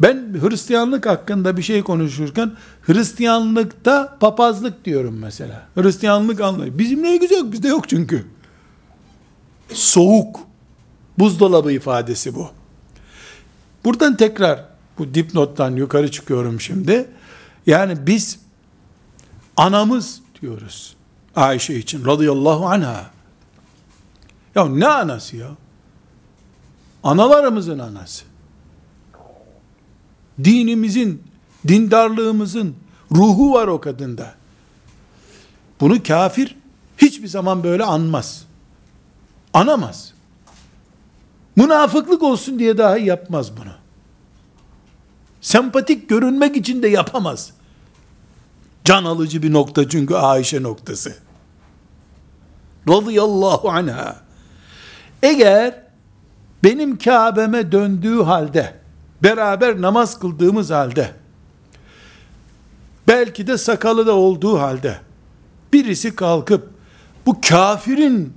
Ben 0.00 0.38
Hristiyanlık 0.42 1.06
hakkında 1.06 1.56
bir 1.56 1.62
şey 1.62 1.82
konuşurken 1.82 2.52
Hristiyanlıkta 2.82 4.16
papazlık 4.20 4.84
diyorum 4.84 5.18
mesela. 5.18 5.66
Hristiyanlık 5.74 6.40
anlayı. 6.40 6.78
Bizim 6.78 7.02
ne 7.02 7.16
güzel 7.16 7.52
bizde 7.52 7.68
yok 7.68 7.88
çünkü. 7.88 8.26
Soğuk. 9.72 10.40
Buzdolabı 11.18 11.72
ifadesi 11.72 12.34
bu. 12.34 12.50
Buradan 13.84 14.16
tekrar 14.16 14.64
bu 14.98 15.14
dipnottan 15.14 15.76
yukarı 15.76 16.10
çıkıyorum 16.10 16.60
şimdi. 16.60 17.10
Yani 17.66 18.06
biz 18.06 18.38
anamız 19.56 20.20
diyoruz. 20.42 20.96
Ayşe 21.36 21.74
için 21.74 22.04
radıyallahu 22.04 22.66
anha. 22.66 23.10
Ya 24.54 24.68
ne 24.68 24.86
anası 24.86 25.36
ya? 25.36 25.48
Analarımızın 27.02 27.78
anası. 27.78 28.24
Dinimizin, 30.44 31.22
dindarlığımızın 31.68 32.76
ruhu 33.12 33.52
var 33.52 33.66
o 33.66 33.80
kadında. 33.80 34.34
Bunu 35.80 36.02
kafir 36.02 36.56
hiçbir 36.98 37.28
zaman 37.28 37.62
böyle 37.62 37.84
anmaz. 37.84 38.46
Anamaz. 39.52 40.12
Münafıklık 41.56 42.22
olsun 42.22 42.58
diye 42.58 42.78
dahi 42.78 43.04
yapmaz 43.04 43.56
bunu. 43.56 43.72
Sempatik 45.40 46.08
görünmek 46.08 46.56
için 46.56 46.82
de 46.82 46.88
yapamaz. 46.88 47.52
Can 48.84 49.04
alıcı 49.04 49.42
bir 49.42 49.52
nokta 49.52 49.88
çünkü 49.88 50.14
Ayşe 50.14 50.62
noktası. 50.62 51.16
Radıyallahu 52.88 53.70
anha. 53.70 54.16
Eğer 55.22 55.82
benim 56.64 56.98
Kabe'me 56.98 57.72
döndüğü 57.72 58.22
halde, 58.22 58.74
beraber 59.22 59.82
namaz 59.82 60.18
kıldığımız 60.18 60.70
halde, 60.70 61.10
belki 63.08 63.46
de 63.46 63.58
sakalı 63.58 64.06
da 64.06 64.14
olduğu 64.14 64.58
halde, 64.58 64.98
birisi 65.72 66.16
kalkıp, 66.16 66.70
bu 67.26 67.40
kafirin, 67.48 68.32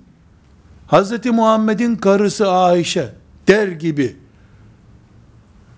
Hz. 0.88 1.26
Muhammed'in 1.26 1.96
karısı 1.96 2.52
Ayşe 2.52 3.10
der 3.48 3.68
gibi, 3.68 4.16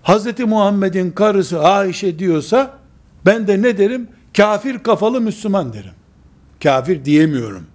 Hz. 0.04 0.38
Muhammed'in 0.38 1.10
karısı 1.10 1.60
Ayşe 1.60 2.18
diyorsa, 2.18 2.78
ben 3.26 3.46
de 3.46 3.62
ne 3.62 3.78
derim? 3.78 4.08
Kafir 4.36 4.78
kafalı 4.78 5.20
Müslüman 5.20 5.72
derim. 5.72 5.92
Kafir 6.62 7.04
diyemiyorum. 7.04 7.66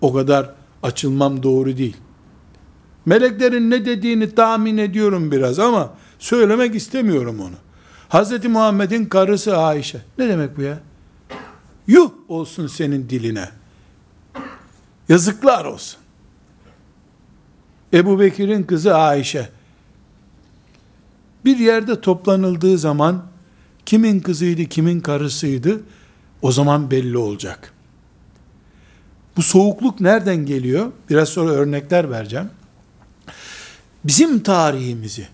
O 0.00 0.12
kadar 0.12 0.50
açılmam 0.82 1.42
doğru 1.42 1.76
değil. 1.76 1.96
Meleklerin 3.06 3.70
ne 3.70 3.84
dediğini 3.84 4.34
tahmin 4.34 4.78
ediyorum 4.78 5.32
biraz 5.32 5.58
ama 5.58 5.90
söylemek 6.18 6.74
istemiyorum 6.74 7.40
onu. 7.40 7.56
Hz. 8.22 8.44
Muhammed'in 8.44 9.04
karısı 9.04 9.56
Ayşe. 9.56 9.98
Ne 10.18 10.28
demek 10.28 10.56
bu 10.56 10.62
ya? 10.62 10.78
Yuh 11.86 12.10
olsun 12.28 12.66
senin 12.66 13.10
diline. 13.10 13.48
Yazıklar 15.08 15.64
olsun. 15.64 16.00
Ebu 17.92 18.20
Bekir'in 18.20 18.62
kızı 18.62 18.96
Ayşe. 18.96 19.48
Bir 21.44 21.58
yerde 21.58 22.00
toplanıldığı 22.00 22.78
zaman 22.78 23.24
kimin 23.86 24.20
kızıydı, 24.20 24.64
kimin 24.64 25.00
karısıydı 25.00 25.80
o 26.42 26.52
zaman 26.52 26.90
belli 26.90 27.18
olacak. 27.18 27.72
Bu 29.36 29.42
soğukluk 29.42 30.00
nereden 30.00 30.46
geliyor? 30.46 30.92
Biraz 31.10 31.28
sonra 31.28 31.50
örnekler 31.50 32.10
vereceğim. 32.10 32.50
Bizim 34.04 34.40
tarihimizi, 34.42 35.28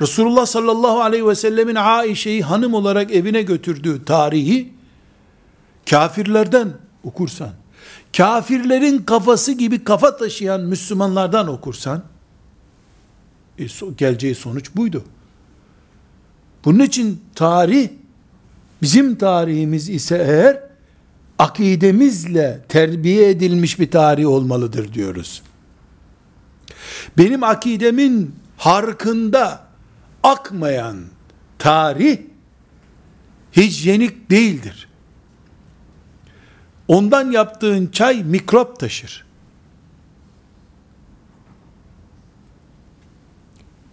Resulullah 0.00 0.46
sallallahu 0.46 1.00
aleyhi 1.00 1.26
ve 1.26 1.34
sellemin 1.34 1.74
Aişe'yi 1.74 2.42
hanım 2.42 2.74
olarak 2.74 3.10
evine 3.10 3.42
götürdüğü 3.42 4.04
tarihi 4.04 4.72
kafirlerden 5.90 6.72
okursan, 7.04 7.50
kafirlerin 8.16 8.98
kafası 8.98 9.52
gibi 9.52 9.84
kafa 9.84 10.16
taşıyan 10.16 10.60
Müslümanlardan 10.60 11.48
okursan, 11.48 12.02
e, 13.58 13.66
geleceği 13.98 14.34
sonuç 14.34 14.76
buydu. 14.76 15.04
Bunun 16.64 16.84
için 16.84 17.20
tarih, 17.34 17.88
bizim 18.82 19.16
tarihimiz 19.16 19.88
ise 19.88 20.16
eğer, 20.16 20.68
akidemizle 21.38 22.64
terbiye 22.68 23.30
edilmiş 23.30 23.80
bir 23.80 23.90
tarih 23.90 24.28
olmalıdır 24.28 24.94
diyoruz. 24.94 25.42
Benim 27.18 27.42
akidemin 27.42 28.34
harkında 28.56 29.67
akmayan 30.22 31.04
tarih, 31.58 32.18
hijyenik 33.56 34.30
değildir. 34.30 34.88
Ondan 36.88 37.30
yaptığın 37.30 37.86
çay 37.86 38.24
mikrop 38.24 38.80
taşır. 38.80 39.26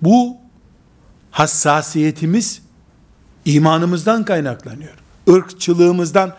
Bu 0.01 0.37
hassasiyetimiz 1.31 2.61
imanımızdan 3.45 4.25
kaynaklanıyor. 4.25 4.93
Irkçılığımızdan 5.27 6.35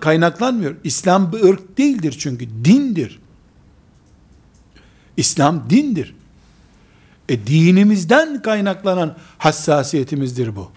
kaynaklanmıyor. 0.00 0.76
İslam 0.84 1.32
bir 1.32 1.40
ırk 1.40 1.78
değildir 1.78 2.16
çünkü 2.18 2.64
dindir. 2.64 3.20
İslam 5.16 5.70
dindir. 5.70 6.14
E 7.30 7.46
dinimizden 7.46 8.42
kaynaklanan 8.42 9.16
hassasiyetimizdir 9.38 10.56
bu. 10.56 10.70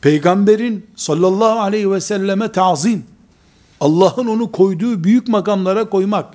Peygamberin 0.00 0.86
sallallahu 0.96 1.60
aleyhi 1.60 1.90
ve 1.90 2.00
selleme 2.00 2.52
tazim, 2.52 3.04
Allah'ın 3.80 4.26
onu 4.26 4.52
koyduğu 4.52 5.04
büyük 5.04 5.28
makamlara 5.28 5.90
koymak, 5.90 6.34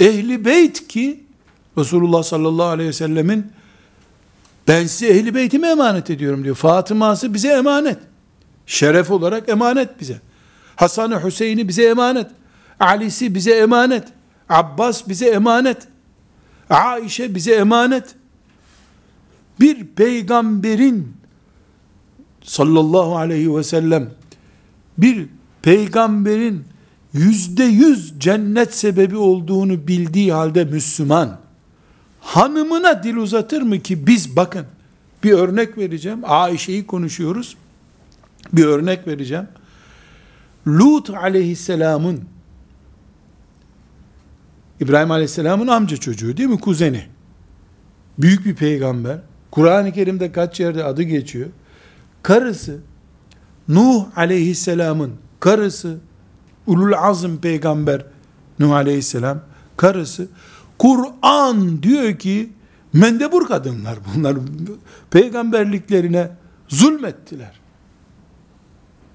ehli 0.00 0.44
beyt 0.44 0.88
ki, 0.88 1.24
Resulullah 1.78 2.22
sallallahu 2.22 2.66
aleyhi 2.66 2.88
ve 2.88 2.92
sellemin 2.92 3.46
ben 4.68 4.86
size 4.86 5.06
ehli 5.06 5.34
beytime 5.34 5.68
emanet 5.68 6.10
ediyorum 6.10 6.44
diyor. 6.44 6.56
Fatıma'sı 6.56 7.34
bize 7.34 7.48
emanet. 7.48 7.98
Şeref 8.66 9.10
olarak 9.10 9.48
emanet 9.48 10.00
bize. 10.00 10.20
Hasan-ı 10.76 11.24
Hüseyin'i 11.24 11.68
bize 11.68 11.84
emanet. 11.84 12.26
Ali'si 12.80 13.34
bize 13.34 13.50
emanet. 13.50 14.04
Abbas 14.48 15.08
bize 15.08 15.28
emanet. 15.28 15.88
Aişe 16.70 17.34
bize 17.34 17.54
emanet. 17.54 18.14
Bir 19.60 19.86
peygamberin 19.86 21.12
sallallahu 22.42 23.16
aleyhi 23.16 23.56
ve 23.56 23.64
sellem 23.64 24.10
bir 24.98 25.26
peygamberin 25.62 26.64
yüzde 27.12 27.64
yüz 27.64 28.14
cennet 28.18 28.74
sebebi 28.74 29.16
olduğunu 29.16 29.88
bildiği 29.88 30.32
halde 30.32 30.64
Müslüman, 30.64 31.38
hanımına 32.20 33.02
dil 33.02 33.16
uzatır 33.16 33.62
mı 33.62 33.80
ki 33.80 34.06
biz 34.06 34.36
bakın, 34.36 34.66
bir 35.24 35.32
örnek 35.32 35.78
vereceğim, 35.78 36.20
Ayşe'yi 36.24 36.86
konuşuyoruz, 36.86 37.56
bir 38.52 38.64
örnek 38.64 39.06
vereceğim. 39.06 39.48
Lut 40.66 41.10
aleyhisselamın, 41.10 42.24
İbrahim 44.80 45.10
aleyhisselamın 45.10 45.66
amca 45.66 45.96
çocuğu 45.96 46.36
değil 46.36 46.48
mi, 46.48 46.60
kuzeni, 46.60 47.04
büyük 48.18 48.46
bir 48.46 48.54
peygamber, 48.54 49.18
Kur'an-ı 49.50 49.92
Kerim'de 49.92 50.32
kaç 50.32 50.60
yerde 50.60 50.84
adı 50.84 51.02
geçiyor, 51.02 51.48
karısı, 52.22 52.78
Nuh 53.68 54.04
aleyhisselamın 54.16 55.12
karısı, 55.40 55.98
ulul 56.66 56.92
azm 56.92 57.36
peygamber 57.36 58.04
Nuh 58.58 58.72
aleyhisselam 58.72 59.40
karısı 59.76 60.28
Kur'an 60.78 61.82
diyor 61.82 62.18
ki 62.18 62.50
mendebur 62.92 63.46
kadınlar 63.46 63.98
bunlar. 64.14 64.36
Peygamberliklerine 65.10 66.30
zulmettiler. 66.68 67.60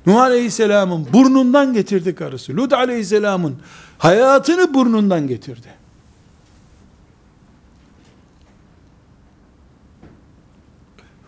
Nuh 0.05 0.15
aleyhisselamın 0.15 1.07
burnundan 1.13 1.73
getirdi 1.73 2.15
karısı. 2.15 2.57
Lut 2.57 2.73
aleyhisselamın 2.73 3.55
hayatını 4.01 4.73
burnundan 4.73 5.27
getirdi. 5.27 5.67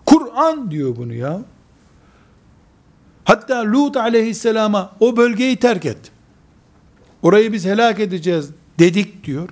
Kur'an 0.05 0.71
diyor 0.71 0.95
bunu 0.95 1.13
ya. 1.13 1.41
Hatta 3.25 3.65
Lut 3.65 3.97
aleyhisselama 3.97 4.91
o 4.99 5.17
bölgeyi 5.17 5.55
terk 5.55 5.85
et. 5.85 5.97
Orayı 7.21 7.53
biz 7.53 7.65
helak 7.65 7.99
edeceğiz 7.99 8.49
dedik 8.79 9.23
diyor. 9.23 9.49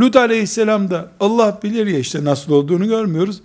Lut 0.00 0.16
aleyhisselam 0.16 0.90
da 0.90 1.10
Allah 1.20 1.60
bilir 1.62 1.86
ya 1.86 1.98
işte 1.98 2.24
nasıl 2.24 2.52
olduğunu 2.52 2.88
görmüyoruz. 2.88 3.40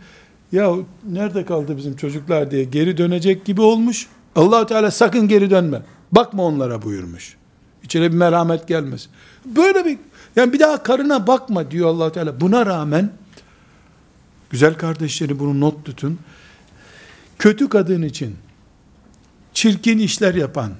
Ya 0.52 0.74
nerede 1.10 1.46
kaldı 1.46 1.78
bizim 1.78 1.96
çocuklar 1.96 2.52
diye 2.52 2.64
geri 2.64 2.98
dönecek 2.98 3.46
gibi 3.46 3.62
olmuş. 3.62 4.08
allah 4.36 4.66
Teala 4.66 4.92
sakın 4.92 5.28
geri 5.28 5.50
dönme. 5.50 5.82
Bakma 6.12 6.44
onlara 6.44 6.82
buyurmuş. 6.82 7.37
İçine 7.88 8.12
bir 8.12 8.18
merhamet 8.18 8.68
gelmez. 8.68 9.10
Böyle 9.46 9.86
bir 9.86 9.98
yani 10.36 10.54
bir 10.54 10.60
daha 10.60 10.84
karına 10.84 11.28
bakma 11.28 11.72
diyor 11.72 11.90
allah 11.90 12.12
Teala. 12.12 12.42
Buna 12.42 12.66
rağmen 12.66 13.12
güzel 14.50 14.74
kardeşleri 14.74 15.40
bunu 15.40 15.60
not 15.60 15.86
tutun. 15.86 16.20
Kötü 17.40 17.70
kadın 17.70 18.02
için 18.02 18.36
çirkin 19.54 19.98
işler 19.98 20.36
yapan, 20.36 20.72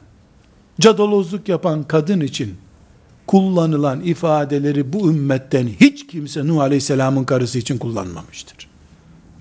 cadalozluk 0.80 1.50
yapan 1.50 1.84
kadın 1.84 2.20
için 2.20 2.58
kullanılan 3.28 4.02
ifadeleri 4.02 4.94
bu 4.94 5.10
ümmetten 5.10 5.68
hiç 5.68 6.08
kimse 6.08 6.48
Nuh 6.48 6.62
Aleyhisselam'ın 6.62 7.24
karısı 7.24 7.60
için 7.60 7.78
kullanmamıştır. 7.78 8.70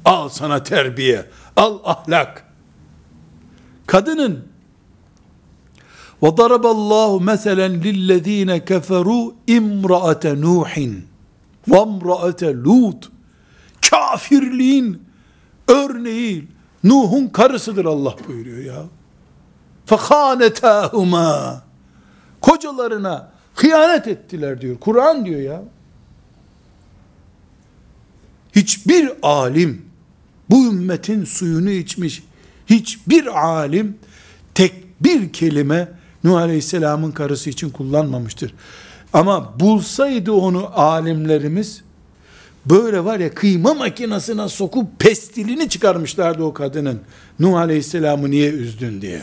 Al 0.05 0.29
sana 0.29 0.63
terbiye, 0.63 1.27
al 1.57 1.79
ahlak. 1.85 2.45
Kadının 3.87 4.45
وَضَرَبَ 6.22 6.66
اللّٰهُ 6.76 7.12
مَثَلًا 7.30 7.68
لِلَّذ۪ينَ 7.86 8.52
كَفَرُوا 8.70 9.26
اِمْرَأَةَ 9.58 10.26
نُوحٍ 10.46 10.74
وَامْرَأَةَ 11.72 12.42
لُوتٍ 12.66 13.02
Kafirliğin 13.90 15.02
örneği 15.68 16.48
Nuh'un 16.84 17.28
karısıdır 17.28 17.86
Allah 17.86 18.16
buyuruyor 18.28 18.58
ya. 18.58 18.84
فَخَانَتَاهُمَا 19.88 21.58
Kocalarına 22.42 23.32
hıyanet 23.56 24.08
ettiler 24.08 24.62
diyor. 24.62 24.80
Kur'an 24.80 25.26
diyor 25.26 25.42
ya. 25.42 25.64
Hiçbir 28.56 29.12
alim 29.24 29.86
bu 30.50 30.66
ümmetin 30.66 31.26
suyunu 31.26 31.70
içmiş 31.70 32.24
hiçbir 32.70 33.40
alim 33.40 33.98
tek 34.54 34.74
bir 35.02 35.34
kelime 35.34 35.95
Nuh 36.27 36.37
Aleyhisselam'ın 36.37 37.11
karısı 37.11 37.51
için 37.51 37.71
kullanmamıştır. 37.71 38.55
Ama 39.13 39.61
bulsaydı 39.61 40.33
onu 40.33 40.81
alimlerimiz 40.81 41.83
böyle 42.67 43.05
var 43.05 43.19
ya 43.19 43.35
kıyma 43.35 43.75
makinesine 43.75 44.49
sokup 44.49 45.01
pestilini 45.01 45.69
çıkarmışlardı 45.69 46.43
o 46.43 46.55
kadının. 46.55 47.01
Nuh 47.41 47.57
Aleyhisselam'ı 47.57 48.31
niye 48.31 48.51
üzdün 48.51 49.01
diye. 49.01 49.23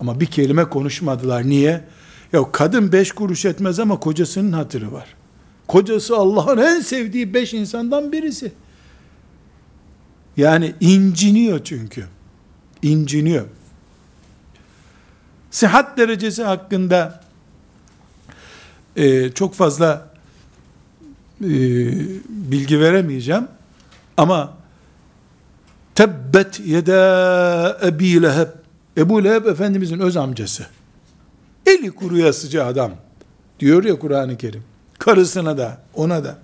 Ama 0.00 0.20
bir 0.20 0.26
kelime 0.26 0.64
konuşmadılar. 0.64 1.48
Niye? 1.48 1.84
Ya 2.32 2.52
kadın 2.52 2.92
beş 2.92 3.12
kuruş 3.12 3.44
etmez 3.44 3.80
ama 3.80 4.00
kocasının 4.00 4.52
hatırı 4.52 4.92
var. 4.92 5.14
Kocası 5.66 6.16
Allah'ın 6.16 6.58
en 6.58 6.80
sevdiği 6.80 7.34
beş 7.34 7.54
insandan 7.54 8.12
birisi. 8.12 8.52
Yani 10.36 10.74
inciniyor 10.80 11.60
çünkü. 11.64 12.04
İnciniyor. 12.82 13.46
Sıhhat 15.50 15.98
derecesi 15.98 16.42
hakkında 16.42 17.20
e, 18.96 19.30
çok 19.30 19.54
fazla 19.54 20.08
e, 21.40 21.48
bilgi 22.28 22.80
veremeyeceğim. 22.80 23.48
Ama 24.16 24.54
tebbet 25.94 26.60
yeda 26.60 27.78
ebi 27.84 28.22
leheb 28.22 28.48
Ebu 28.98 29.24
Leheb 29.24 29.46
Efendimizin 29.46 29.98
öz 29.98 30.16
amcası. 30.16 30.66
Eli 31.66 31.90
kuruyasıcı 31.90 32.64
adam. 32.64 32.92
Diyor 33.60 33.84
ya 33.84 33.98
Kur'an-ı 33.98 34.36
Kerim. 34.36 34.62
Karısına 34.98 35.58
da, 35.58 35.80
ona 35.94 36.24
da. 36.24 36.38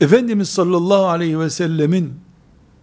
Efendimiz 0.00 0.48
sallallahu 0.48 1.06
aleyhi 1.06 1.40
ve 1.40 1.50
sellemin 1.50 2.14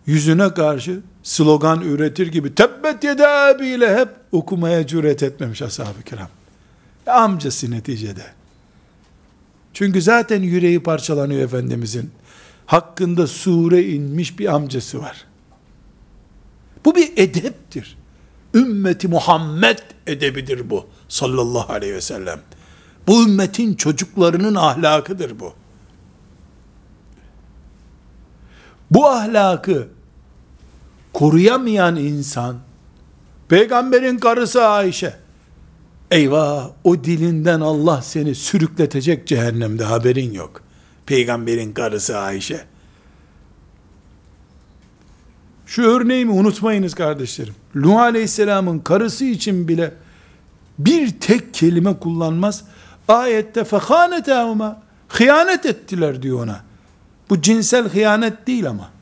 yüzüne 0.05 0.53
karşı 0.53 0.99
slogan 1.25 1.81
üretir 1.81 2.27
gibi 2.27 2.55
tebbet 2.55 3.03
yeda 3.03 3.51
Ebi 3.51 3.81
Leheb 3.81 4.07
okumaya 4.31 4.87
cüret 4.87 5.23
etmemiş 5.23 5.61
ashab-ı 5.61 6.03
kiram. 6.05 6.29
Amcası 7.07 7.71
neticede. 7.71 8.25
Çünkü 9.73 10.01
zaten 10.01 10.41
yüreği 10.41 10.83
parçalanıyor 10.83 11.41
Efendimizin. 11.41 12.11
Hakkında 12.65 13.27
sure 13.27 13.83
inmiş 13.83 14.39
bir 14.39 14.53
amcası 14.55 15.01
var. 15.01 15.25
Bu 16.85 16.95
bir 16.95 17.13
edeptir. 17.17 17.97
Ümmeti 18.53 19.07
Muhammed 19.07 19.79
edebidir 20.07 20.69
bu. 20.69 20.87
Sallallahu 21.09 21.73
aleyhi 21.73 21.93
ve 21.93 22.01
sellem. 22.01 22.39
Bu 23.07 23.23
ümmetin 23.23 23.73
çocuklarının 23.73 24.55
ahlakıdır 24.55 25.39
bu. 25.39 25.53
Bu 28.91 29.07
ahlakı 29.07 29.87
koruyamayan 31.15 31.95
insan, 31.95 32.55
peygamberin 33.49 34.17
karısı 34.17 34.65
Ayşe, 34.65 35.13
eyvah 36.11 36.69
o 36.83 37.03
dilinden 37.03 37.61
Allah 37.61 38.01
seni 38.01 38.35
sürükletecek 38.35 39.27
cehennemde 39.27 39.83
haberin 39.83 40.33
yok. 40.33 40.61
Peygamberin 41.05 41.73
karısı 41.73 42.17
Ayşe. 42.17 42.65
Şu 45.65 45.83
örneğimi 45.83 46.31
unutmayınız 46.31 46.93
kardeşlerim. 46.93 47.55
Nuh 47.75 47.99
Aleyhisselam'ın 47.99 48.79
karısı 48.79 49.25
için 49.25 49.67
bile 49.67 49.93
bir 50.79 51.19
tek 51.19 51.53
kelime 51.53 51.99
kullanmaz. 51.99 52.63
Ayette 53.07 53.63
fekhanetahuma 53.63 54.81
hıyanet 55.09 55.65
ettiler 55.65 56.21
diyor 56.21 56.43
ona. 56.43 56.59
Bu 57.29 57.41
cinsel 57.41 57.89
hıyanet 57.89 58.47
değil 58.47 58.69
ama. 58.69 58.94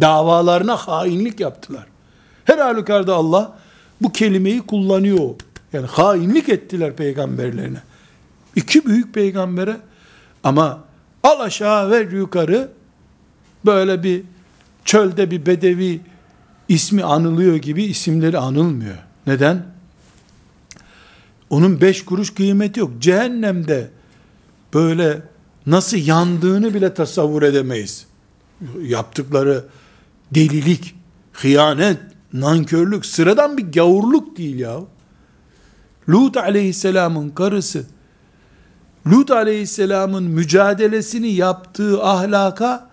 Davalarına 0.00 0.76
hainlik 0.76 1.40
yaptılar. 1.40 1.86
Her 2.44 2.58
halükarda 2.58 3.14
Allah 3.14 3.58
bu 4.00 4.12
kelimeyi 4.12 4.62
kullanıyor. 4.62 5.34
Yani 5.72 5.86
hainlik 5.86 6.48
ettiler 6.48 6.96
peygamberlerine. 6.96 7.82
İki 8.56 8.86
büyük 8.86 9.14
peygambere 9.14 9.76
ama 10.44 10.80
al 11.22 11.40
aşağı 11.40 11.90
ver 11.90 12.10
yukarı 12.10 12.68
böyle 13.66 14.02
bir 14.02 14.22
çölde 14.84 15.30
bir 15.30 15.46
bedevi 15.46 16.00
ismi 16.68 17.04
anılıyor 17.04 17.56
gibi 17.56 17.84
isimleri 17.84 18.38
anılmıyor. 18.38 18.98
Neden? 19.26 19.66
Onun 21.50 21.80
beş 21.80 22.04
kuruş 22.04 22.34
kıymeti 22.34 22.80
yok. 22.80 22.90
Cehennemde 22.98 23.90
böyle 24.74 25.22
nasıl 25.66 25.96
yandığını 25.96 26.74
bile 26.74 26.94
tasavvur 26.94 27.42
edemeyiz. 27.42 28.06
Yaptıkları 28.82 29.64
delilik, 30.34 30.94
hıyanet, 31.32 32.00
nankörlük, 32.32 33.06
sıradan 33.06 33.58
bir 33.58 33.72
gavurluk 33.72 34.36
değil 34.36 34.58
ya. 34.58 34.80
Lut 36.08 36.36
aleyhisselamın 36.36 37.30
karısı, 37.30 37.86
Lut 39.06 39.30
aleyhisselamın 39.30 40.24
mücadelesini 40.24 41.28
yaptığı 41.28 42.04
ahlaka 42.04 42.90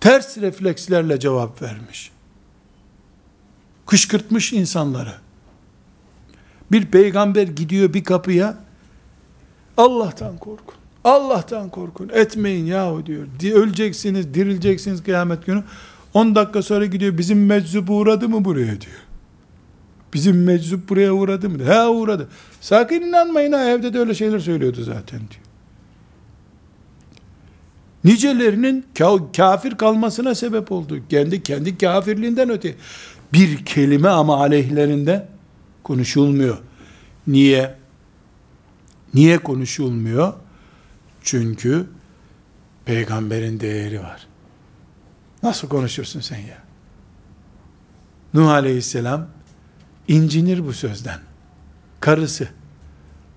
ters 0.00 0.38
reflekslerle 0.38 1.20
cevap 1.20 1.62
vermiş. 1.62 2.10
Kışkırtmış 3.86 4.52
insanları. 4.52 5.14
Bir 6.72 6.86
peygamber 6.86 7.46
gidiyor 7.46 7.94
bir 7.94 8.04
kapıya, 8.04 8.56
Allah'tan 9.76 10.38
korkun. 10.38 10.74
Allah'tan 11.04 11.68
korkun. 11.68 12.10
Etmeyin 12.12 12.66
yahu 12.66 13.06
diyor. 13.06 13.26
Öleceksiniz, 13.54 14.34
dirileceksiniz 14.34 15.02
kıyamet 15.02 15.46
günü. 15.46 15.64
10 16.14 16.34
dakika 16.34 16.62
sonra 16.62 16.86
gidiyor. 16.86 17.18
Bizim 17.18 17.46
meczup 17.46 17.90
uğradı 17.90 18.28
mı 18.28 18.44
buraya 18.44 18.80
diyor. 18.80 19.02
Bizim 20.14 20.44
meczup 20.44 20.88
buraya 20.88 21.12
uğradı 21.12 21.50
mı? 21.50 21.64
He 21.64 21.82
uğradı. 21.82 22.28
Sakın 22.60 23.00
inanmayın 23.00 23.52
ha 23.52 23.64
evde 23.64 23.94
de 23.94 23.98
öyle 23.98 24.14
şeyler 24.14 24.38
söylüyordu 24.38 24.82
zaten 24.82 25.18
diyor. 25.18 25.42
Nicelerinin 28.04 28.86
kafir 29.36 29.74
kalmasına 29.74 30.34
sebep 30.34 30.72
oldu. 30.72 30.98
Kendi 31.08 31.42
kendi 31.42 31.78
kafirliğinden 31.78 32.50
öte. 32.50 32.74
Bir 33.32 33.64
kelime 33.64 34.08
ama 34.08 34.40
aleyhlerinde 34.40 35.28
konuşulmuyor. 35.82 36.58
Niye? 37.26 37.74
Niye 39.14 39.38
konuşulmuyor? 39.38 40.32
Çünkü 41.22 41.86
peygamberin 42.84 43.60
değeri 43.60 44.00
var. 44.00 44.31
Nasıl 45.42 45.68
konuşursun 45.68 46.20
sen 46.20 46.38
ya? 46.38 46.58
Nuh 48.34 48.48
aleyhisselam 48.48 49.26
incinir 50.08 50.66
bu 50.66 50.72
sözden. 50.72 51.18
Karısı 52.00 52.48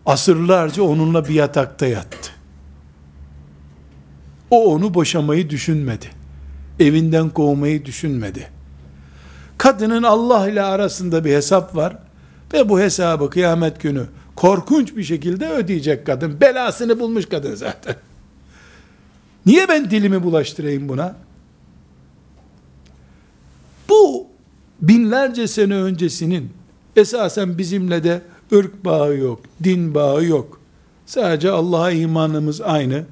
asırlarca 0.05 0.83
onunla 0.83 1.27
bir 1.27 1.33
yatakta 1.33 1.85
yattı. 1.85 2.31
O 4.51 4.73
onu 4.73 4.93
boşamayı 4.93 5.49
düşünmedi. 5.49 6.05
Evinden 6.79 7.29
kovmayı 7.29 7.85
düşünmedi. 7.85 8.49
Kadının 9.57 10.03
Allah 10.03 10.49
ile 10.49 10.61
arasında 10.61 11.25
bir 11.25 11.33
hesap 11.33 11.75
var 11.75 11.97
ve 12.53 12.69
bu 12.69 12.79
hesabı 12.79 13.29
kıyamet 13.29 13.81
günü 13.81 14.05
korkunç 14.35 14.95
bir 14.95 15.03
şekilde 15.03 15.49
ödeyecek 15.49 16.05
kadın. 16.05 16.41
Belasını 16.41 16.99
bulmuş 16.99 17.25
kadın 17.25 17.55
zaten. 17.55 17.95
Niye 19.45 19.67
ben 19.67 19.91
dilimi 19.91 20.23
bulaştırayım 20.23 20.89
buna? 20.89 21.15
Bu 23.89 24.27
binlerce 24.81 25.47
sene 25.47 25.75
öncesinin 25.75 26.49
esasen 26.95 27.57
bizimle 27.57 28.03
de 28.03 28.21
ırk 28.53 28.85
bağı 28.85 29.17
yok, 29.17 29.41
din 29.63 29.95
bağı 29.95 30.25
yok. 30.25 30.59
Sadece 31.05 31.51
Allah'a 31.51 31.91
imanımız 31.91 32.61
aynı. 32.61 33.05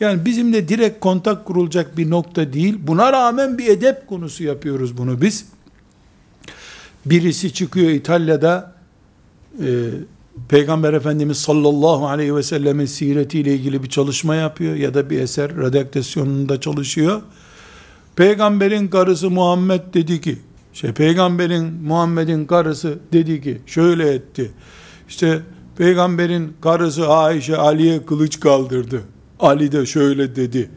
Yani 0.00 0.24
bizimle 0.24 0.68
direkt 0.68 1.00
kontak 1.00 1.44
kurulacak 1.44 1.96
bir 1.96 2.10
nokta 2.10 2.52
değil. 2.52 2.78
Buna 2.86 3.12
rağmen 3.12 3.58
bir 3.58 3.66
edep 3.66 4.06
konusu 4.06 4.44
yapıyoruz 4.44 4.98
bunu 4.98 5.20
biz. 5.20 5.46
Birisi 7.06 7.52
çıkıyor 7.52 7.90
İtalya'da 7.90 8.74
e, 9.62 9.66
Peygamber 10.48 10.92
Efendimiz 10.92 11.36
sallallahu 11.38 12.06
aleyhi 12.06 12.36
ve 12.36 12.42
sellemin 12.42 12.86
siretiyle 12.86 13.54
ilgili 13.54 13.82
bir 13.82 13.88
çalışma 13.88 14.34
yapıyor 14.34 14.74
ya 14.74 14.94
da 14.94 15.10
bir 15.10 15.20
eser 15.20 15.56
redaktasyonunda 15.56 16.60
çalışıyor. 16.60 17.22
Peygamberin 18.18 18.88
karısı 18.88 19.30
Muhammed 19.30 19.80
dedi 19.94 20.20
ki, 20.20 20.38
şey 20.72 20.92
peygamberin 20.92 21.64
Muhammed'in 21.64 22.44
karısı 22.46 22.98
dedi 23.12 23.42
ki 23.42 23.58
şöyle 23.66 24.14
etti. 24.14 24.50
İşte 25.08 25.42
peygamberin 25.76 26.56
karısı 26.60 27.08
Ayşe 27.08 27.56
Ali'ye 27.56 28.06
kılıç 28.06 28.40
kaldırdı. 28.40 29.02
Ali 29.40 29.72
de 29.72 29.86
şöyle 29.86 30.36
dedi. 30.36 30.70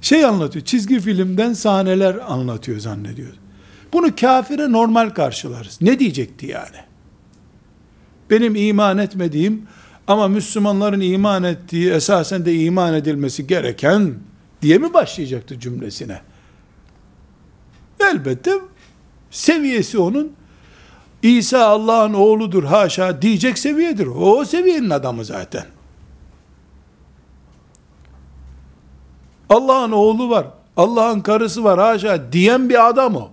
Şey 0.00 0.24
anlatıyor. 0.24 0.64
Çizgi 0.64 1.00
filmden 1.00 1.52
sahneler 1.52 2.16
anlatıyor 2.28 2.78
zannediyor. 2.78 3.32
Bunu 3.92 4.16
kafire 4.20 4.72
normal 4.72 5.10
karşılarız. 5.10 5.78
Ne 5.80 5.98
diyecekti 5.98 6.46
yani? 6.46 6.76
Benim 8.30 8.56
iman 8.56 8.98
etmediğim 8.98 9.62
ama 10.06 10.28
Müslümanların 10.28 11.00
iman 11.00 11.44
ettiği 11.44 11.90
esasen 11.90 12.44
de 12.44 12.54
iman 12.54 12.94
edilmesi 12.94 13.46
gereken 13.46 14.14
diye 14.62 14.78
mi 14.78 14.94
başlayacaktı 14.94 15.60
cümlesine? 15.60 16.20
Elbette 17.99 18.51
seviyesi 19.31 19.99
onun 19.99 20.31
İsa 21.23 21.65
Allah'ın 21.65 22.13
oğludur 22.13 22.63
haşa 22.63 23.21
diyecek 23.21 23.57
seviyedir. 23.57 24.07
O, 24.07 24.37
o 24.37 24.45
seviyenin 24.45 24.89
adamı 24.89 25.25
zaten. 25.25 25.65
Allah'ın 29.49 29.91
oğlu 29.91 30.29
var, 30.29 30.47
Allah'ın 30.77 31.21
karısı 31.21 31.63
var 31.63 31.79
haşa 31.79 32.31
diyen 32.31 32.69
bir 32.69 32.89
adam 32.89 33.15
o. 33.15 33.29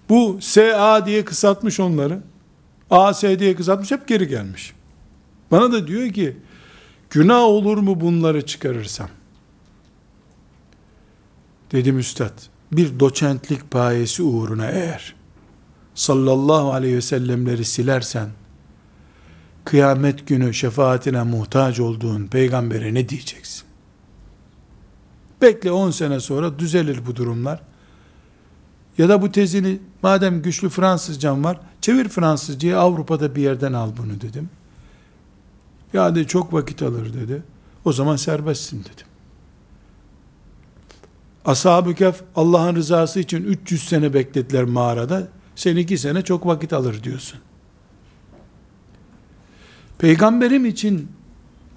Bu 0.10 0.38
SA 0.41 1.06
diye 1.06 1.26
kısaltmış 1.26 1.80
onları. 1.80 2.22
AS 2.89 3.24
diye 3.24 3.56
kısaltmış 3.56 3.91
hep 3.91 4.08
geri 4.08 4.28
gelmiş. 4.28 4.74
Bana 5.52 5.72
da 5.72 5.88
diyor 5.88 6.13
ki 6.13 6.38
günah 7.10 7.41
olur 7.41 7.78
mu 7.78 8.02
bunları 8.02 8.46
çıkarırsam? 8.46 9.10
Dedim 11.72 12.00
üstad 12.00 12.34
bir 12.72 13.00
doçentlik 13.00 13.72
payesi 13.72 14.24
uğruna 14.24 14.65
eğer 14.72 15.15
sallallahu 15.96 16.74
aleyhi 16.74 16.96
ve 16.96 17.02
sellemleri 17.02 17.65
silersen 17.65 18.30
kıyamet 19.65 20.28
günü 20.28 20.54
şefaatine 20.54 21.24
muhtaç 21.24 21.80
olduğun 21.80 22.28
peygambere 22.28 22.93
ne 22.93 23.10
diyeceksin? 23.10 23.63
Bekle 25.41 25.71
10 25.71 25.91
sene 25.91 26.19
sonra 26.19 26.60
düzelir 26.60 27.06
bu 27.06 27.15
durumlar. 27.15 27.62
Ya 28.97 29.10
da 29.10 29.21
bu 29.21 29.32
tezini 29.32 29.80
madem 30.04 30.41
güçlü 30.41 30.69
Fransızcan 30.69 31.43
var 31.43 31.60
çevir 31.82 32.10
Fransızcayı 32.10 32.80
Avrupa'da 32.80 33.36
bir 33.36 33.41
yerden 33.41 33.74
al 33.74 33.91
bunu 33.97 34.21
dedim. 34.21 34.50
Ya 35.93 36.15
de 36.15 36.28
çok 36.28 36.54
vakit 36.54 36.82
alır 36.82 37.13
dedi. 37.13 37.43
O 37.86 37.93
zaman 37.93 38.15
serbestsin 38.15 38.80
dedim. 38.80 39.08
Ashab-ı 41.45 41.95
Kehf 41.95 42.21
Allah'ın 42.36 42.76
rızası 42.76 43.19
için 43.19 43.43
300 43.43 43.84
sene 43.84 44.13
beklediler 44.13 44.63
mağarada. 44.63 45.28
Sen 45.56 45.76
iki 45.76 45.97
sene 45.97 46.21
çok 46.21 46.45
vakit 46.45 46.74
alır 46.74 47.04
diyorsun. 47.04 47.39
Peygamberim 50.02 50.66
için 50.66 51.12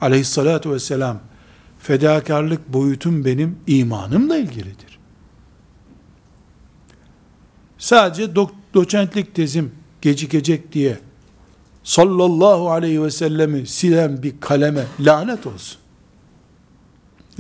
aleyhissalatu 0.00 0.72
vesselam 0.72 1.20
fedakarlık 1.78 2.72
boyutum 2.72 3.24
benim 3.24 3.58
imanımla 3.66 4.36
ilgilidir. 4.36 4.98
Sadece 7.78 8.34
do 8.34 8.50
doçentlik 8.74 9.34
tezim 9.34 9.72
gecikecek 10.02 10.72
diye 10.72 10.98
sallallahu 11.82 12.70
aleyhi 12.70 13.02
ve 13.02 13.10
sellemi 13.10 13.66
silen 13.66 14.22
bir 14.22 14.40
kaleme 14.40 14.84
lanet 15.00 15.46
olsun. 15.46 15.78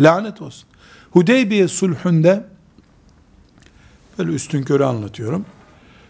Lanet 0.00 0.42
olsun. 0.42 0.68
Hudeybiye 1.10 1.68
sulhünde 1.68 2.46
böyle 4.18 4.32
üstün 4.32 4.62
körü 4.62 4.84
anlatıyorum. 4.84 5.46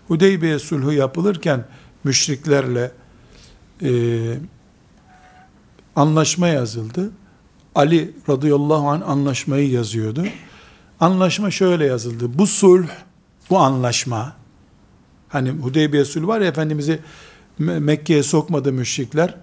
Hudeybiye 0.09 0.59
sulhu 0.59 0.93
yapılırken 0.93 1.65
müşriklerle 2.05 2.93
e, 3.83 3.91
anlaşma 5.97 6.49
yazıldı. 6.49 7.11
Ali 7.75 8.15
radıyallahu 8.29 8.89
anh 8.89 9.09
anlaşmayı 9.09 9.71
yazıyordu. 9.71 10.25
Anlaşma 11.01 11.51
şöyle 11.51 11.87
yazıldı. 11.87 12.39
Bu 12.39 12.47
sulh, 12.47 12.89
bu 13.51 13.59
anlaşma, 13.59 14.37
hani 15.29 15.51
Hudeybiye 15.51 16.05
sulhu 16.05 16.27
var 16.27 16.41
ya 16.41 16.47
Efendimiz'i 16.47 17.01
Mekke'ye 17.59 18.23
sokmadı 18.23 18.73
müşrikler. 18.73 19.35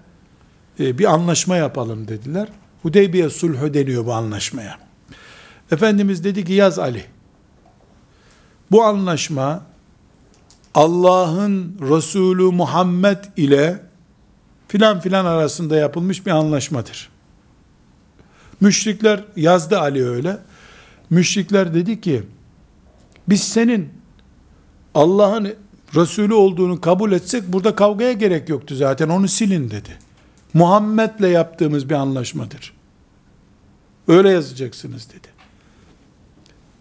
E, 0.80 0.98
bir 0.98 1.04
anlaşma 1.04 1.56
yapalım 1.56 2.08
dediler. 2.08 2.48
Hudeybiye 2.82 3.30
sulhü 3.30 3.74
deniyor 3.74 4.06
bu 4.06 4.12
anlaşmaya. 4.12 4.78
Efendimiz 5.72 6.24
dedi 6.24 6.44
ki 6.44 6.52
yaz 6.52 6.78
Ali. 6.78 7.04
Bu 8.70 8.84
anlaşma 8.84 9.62
Allah'ın 10.74 11.76
Resulü 11.80 12.42
Muhammed 12.42 13.18
ile 13.36 13.82
filan 14.72 15.00
filan 15.00 15.24
arasında 15.24 15.76
yapılmış 15.76 16.26
bir 16.26 16.30
anlaşmadır. 16.30 17.08
Müşrikler 18.60 19.24
yazdı 19.36 19.78
Ali 19.78 20.08
öyle. 20.08 20.38
Müşrikler 21.10 21.74
dedi 21.74 22.00
ki 22.00 22.22
biz 23.28 23.42
senin 23.42 23.88
Allah'ın 24.94 25.54
Resulü 25.94 26.34
olduğunu 26.34 26.80
kabul 26.80 27.12
etsek 27.12 27.52
burada 27.52 27.74
kavgaya 27.74 28.12
gerek 28.12 28.48
yoktu 28.48 28.74
zaten 28.74 29.08
onu 29.08 29.28
silin 29.28 29.70
dedi. 29.70 29.98
Muhammed'le 30.54 31.30
yaptığımız 31.30 31.90
bir 31.90 31.94
anlaşmadır. 31.94 32.72
Öyle 34.08 34.30
yazacaksınız 34.30 35.08
dedi. 35.10 35.28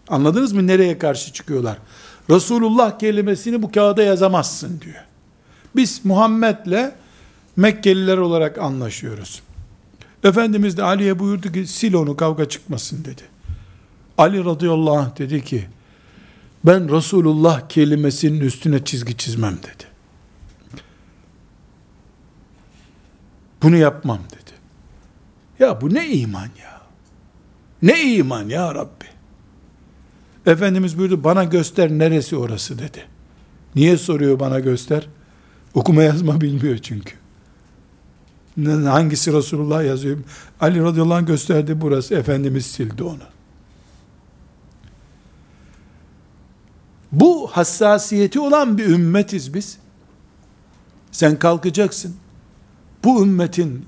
Anladınız 0.07 0.53
mı 0.53 0.67
nereye 0.67 0.97
karşı 0.97 1.33
çıkıyorlar? 1.33 1.77
Resulullah 2.29 2.99
kelimesini 2.99 3.61
bu 3.61 3.71
kağıda 3.71 4.03
yazamazsın 4.03 4.81
diyor. 4.81 5.05
Biz 5.75 6.05
Muhammed'le 6.05 7.00
Mekkeliler 7.55 8.17
olarak 8.17 8.57
anlaşıyoruz. 8.57 9.41
Efendimiz 10.23 10.77
de 10.77 10.83
Ali'ye 10.83 11.19
buyurdu 11.19 11.51
ki 11.51 11.67
sil 11.77 11.93
onu 11.93 12.17
kavga 12.17 12.49
çıkmasın 12.49 13.05
dedi. 13.05 13.21
Ali 14.17 14.45
radıyallahu 14.45 14.97
anh 14.97 15.17
dedi 15.17 15.43
ki 15.43 15.67
ben 16.65 16.95
Resulullah 16.95 17.69
kelimesinin 17.69 18.39
üstüne 18.39 18.85
çizgi 18.85 19.17
çizmem 19.17 19.57
dedi. 19.57 19.83
Bunu 23.61 23.77
yapmam 23.77 24.19
dedi. 24.31 24.51
Ya 25.59 25.81
bu 25.81 25.93
ne 25.93 26.07
iman 26.09 26.49
ya? 26.61 26.81
Ne 27.81 28.13
iman 28.13 28.49
ya 28.49 28.75
Rabbi? 28.75 29.05
Efendimiz 30.45 30.97
buyurdu 30.97 31.23
bana 31.23 31.43
göster 31.43 31.89
neresi 31.89 32.35
orası 32.35 32.79
dedi. 32.79 33.05
Niye 33.75 33.97
soruyor 33.97 34.39
bana 34.39 34.59
göster? 34.59 35.07
Okuma 35.73 36.03
yazma 36.03 36.41
bilmiyor 36.41 36.77
çünkü. 36.77 37.20
Hangisi 38.65 39.33
Resulullah 39.33 39.85
yazıyor? 39.85 40.17
Ali 40.61 40.83
radıyallahu 40.83 41.13
anh 41.13 41.27
gösterdi 41.27 41.81
burası. 41.81 42.15
Efendimiz 42.15 42.65
sildi 42.65 43.03
onu. 43.03 43.23
Bu 47.11 47.47
hassasiyeti 47.47 48.39
olan 48.39 48.77
bir 48.77 48.85
ümmetiz 48.85 49.53
biz. 49.53 49.77
Sen 51.11 51.39
kalkacaksın. 51.39 52.15
Bu 53.03 53.23
ümmetin 53.23 53.85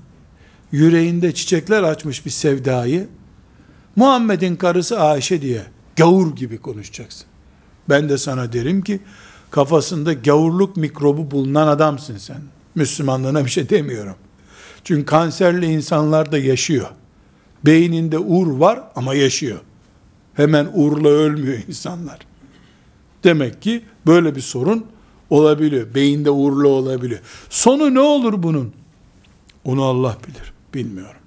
yüreğinde 0.72 1.34
çiçekler 1.34 1.82
açmış 1.82 2.26
bir 2.26 2.30
sevdayı 2.30 3.08
Muhammed'in 3.96 4.56
karısı 4.56 5.00
Ayşe 5.00 5.42
diye 5.42 5.62
gavur 5.96 6.36
gibi 6.36 6.58
konuşacaksın. 6.58 7.26
Ben 7.88 8.08
de 8.08 8.18
sana 8.18 8.52
derim 8.52 8.82
ki 8.82 9.00
kafasında 9.50 10.12
gavurluk 10.12 10.76
mikrobu 10.76 11.30
bulunan 11.30 11.66
adamsın 11.66 12.16
sen. 12.16 12.40
Müslümanlığına 12.74 13.44
bir 13.44 13.50
şey 13.50 13.68
demiyorum. 13.68 14.16
Çünkü 14.84 15.04
kanserli 15.04 15.66
insanlar 15.66 16.32
da 16.32 16.38
yaşıyor. 16.38 16.88
Beyninde 17.66 18.18
ur 18.18 18.46
var 18.46 18.82
ama 18.96 19.14
yaşıyor. 19.14 19.60
Hemen 20.34 20.68
urla 20.74 21.08
ölmüyor 21.08 21.58
insanlar. 21.68 22.18
Demek 23.24 23.62
ki 23.62 23.84
böyle 24.06 24.36
bir 24.36 24.40
sorun 24.40 24.86
olabiliyor. 25.30 25.94
Beyinde 25.94 26.30
uğurlu 26.30 26.68
olabiliyor. 26.68 27.20
Sonu 27.50 27.94
ne 27.94 28.00
olur 28.00 28.42
bunun? 28.42 28.72
Onu 29.64 29.84
Allah 29.84 30.16
bilir. 30.28 30.52
Bilmiyorum. 30.74 31.20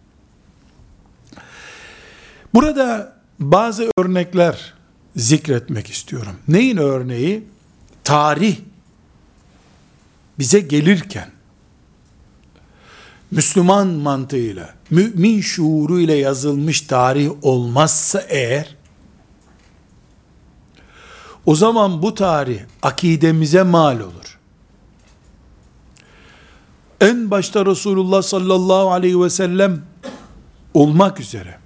Burada 2.54 3.18
bazı 3.40 3.90
örnekler 3.98 4.74
zikretmek 5.16 5.90
istiyorum. 5.90 6.36
Neyin 6.48 6.78
örneği? 6.78 7.44
Tarih 8.04 8.58
bize 10.40 10.60
gelirken 10.60 11.37
Müslüman 13.32 13.88
mantığıyla, 13.88 14.74
mümin 14.90 15.42
şuuruyla 15.42 16.16
yazılmış 16.16 16.82
tarih 16.82 17.32
olmazsa 17.42 18.20
eğer 18.20 18.76
o 21.46 21.56
zaman 21.56 22.02
bu 22.02 22.14
tarih 22.14 22.60
akidemize 22.82 23.64
mal 23.64 24.00
olur. 24.00 24.40
En 27.02 27.32
başta 27.32 27.66
Resulullah 27.66 28.22
sallallahu 28.22 28.92
aleyhi 28.92 29.22
ve 29.22 29.30
sellem 29.30 29.82
olmak 30.74 31.20
üzere 31.20 31.58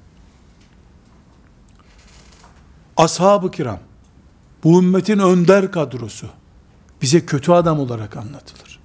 ashab-ı 2.97 3.51
kiram 3.51 3.79
bu 4.63 4.79
ümmetin 4.81 5.19
önder 5.19 5.71
kadrosu 5.71 6.27
bize 7.01 7.25
kötü 7.25 7.51
adam 7.51 7.79
olarak 7.79 8.17
anlatılır. 8.17 8.79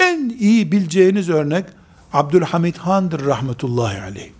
En 0.00 0.28
iyi 0.28 0.72
bileceğiniz 0.72 1.28
örnek 1.28 1.64
Abdülhamid 2.12 2.76
Han'dır 2.76 3.26
rahmetullahi 3.26 4.02
aleyh. 4.02 4.30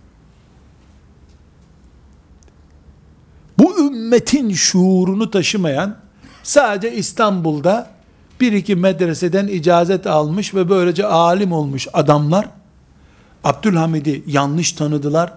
bu 3.58 3.80
ümmetin 3.80 4.52
şuurunu 4.52 5.30
taşımayan, 5.30 5.96
sadece 6.42 6.96
İstanbul'da 6.96 7.90
bir 8.40 8.52
iki 8.52 8.76
medreseden 8.76 9.46
icazet 9.46 10.06
almış 10.06 10.54
ve 10.54 10.68
böylece 10.68 11.06
alim 11.06 11.52
olmuş 11.52 11.88
adamlar, 11.92 12.48
Abdülhamid'i 13.44 14.24
yanlış 14.26 14.72
tanıdılar, 14.72 15.32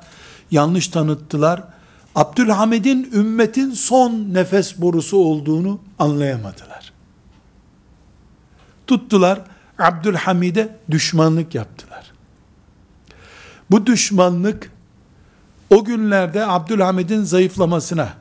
yanlış 0.52 0.88
tanıttılar. 0.88 1.64
Abdülhamid'in 2.16 3.12
ümmetin 3.14 3.72
son 3.72 4.34
nefes 4.34 4.82
borusu 4.82 5.18
olduğunu 5.18 5.80
anlayamadılar. 6.00 6.94
Tuttular, 8.88 9.42
Abdülhamid'e 9.80 10.78
düşmanlık 10.92 11.56
yaptılar. 11.56 11.89
Bu 13.72 13.86
düşmanlık, 13.86 14.72
o 15.70 15.86
günlerde 15.86 16.48
Abdülhamid'in 16.48 17.24
zayıflamasına, 17.24 18.14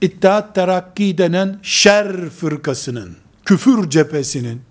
İttihat 0.00 0.54
Terakki 0.54 1.18
denen 1.18 1.58
şer 1.62 2.28
fırkasının, 2.28 3.16
küfür 3.44 3.90
cephesinin, 3.90 4.62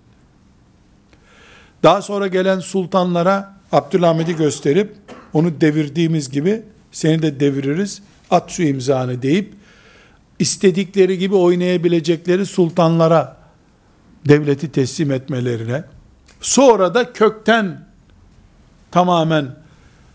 daha 1.83 2.01
sonra 2.01 2.27
gelen 2.27 2.59
sultanlara 2.59 3.53
Abdülhamid'i 3.71 4.35
gösterip, 4.35 4.95
onu 5.33 5.61
devirdiğimiz 5.61 6.29
gibi 6.29 6.63
seni 6.91 7.21
de 7.21 7.39
deviririz, 7.39 8.01
at 8.31 8.49
şu 8.49 8.63
imzanı 8.63 9.21
deyip, 9.21 9.53
istedikleri 10.39 11.17
gibi 11.17 11.35
oynayabilecekleri 11.35 12.45
sultanlara 12.45 13.37
devleti 14.27 14.71
teslim 14.71 15.11
etmelerine, 15.11 15.83
sonra 16.41 16.93
da 16.93 17.13
kökten 17.13 17.90
tamamen 18.91 19.55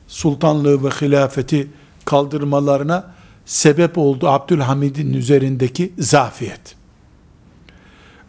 sultanlığı 0.08 0.84
ve 0.84 0.88
hilafeti 0.88 1.70
kaldırmalarına 2.04 3.04
sebep 3.44 3.98
oldu 3.98 4.28
Abdülhamid'in 4.28 5.14
üzerindeki 5.14 5.92
zafiyet. 5.98 6.76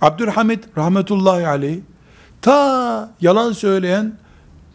Abdülhamid 0.02 0.64
rahmetullahi 0.78 1.48
aleyh 1.48 1.80
ta 2.42 3.12
yalan 3.22 3.52
söyleyen 3.52 4.18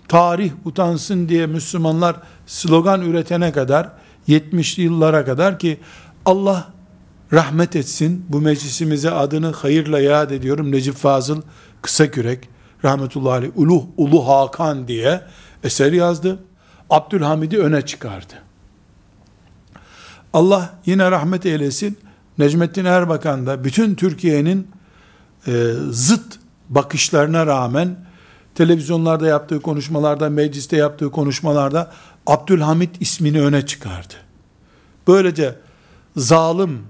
tarih 0.08 0.52
utansın 0.64 1.28
diye 1.28 1.46
Müslümanlar 1.46 2.16
slogan 2.46 3.00
üretene 3.00 3.52
kadar 3.52 3.88
70'li 4.28 4.82
yıllara 4.82 5.24
kadar 5.24 5.58
ki 5.58 5.80
Allah 6.24 6.68
rahmet 7.32 7.76
etsin 7.76 8.24
bu 8.28 8.40
meclisimize 8.40 9.10
adını 9.10 9.52
hayırla 9.52 10.00
yad 10.00 10.30
ediyorum 10.30 10.72
Necip 10.72 10.94
Fazıl 10.94 11.42
Kısakürek 11.82 12.48
rahmetullahi 12.84 13.34
aleyh 13.34 13.50
Ulu, 13.56 13.84
Ulu 13.96 14.28
Hakan 14.28 14.88
diye 14.88 15.20
eser 15.64 15.92
yazdı. 15.92 16.38
Abdülhamid'i 16.90 17.58
öne 17.58 17.82
çıkardı. 17.82 18.34
Allah 20.32 20.74
yine 20.86 21.10
rahmet 21.10 21.46
eylesin. 21.46 21.98
Necmettin 22.38 22.84
Erbakan 22.84 23.46
da 23.46 23.64
bütün 23.64 23.94
Türkiye'nin 23.94 24.68
e, 25.46 25.72
zıt 25.90 26.38
bakışlarına 26.68 27.46
rağmen 27.46 27.96
televizyonlarda 28.54 29.26
yaptığı 29.26 29.62
konuşmalarda, 29.62 30.30
mecliste 30.30 30.76
yaptığı 30.76 31.10
konuşmalarda 31.10 31.92
Abdülhamit 32.26 33.02
ismini 33.02 33.42
öne 33.42 33.66
çıkardı. 33.66 34.14
Böylece 35.08 35.54
zalim, 36.16 36.82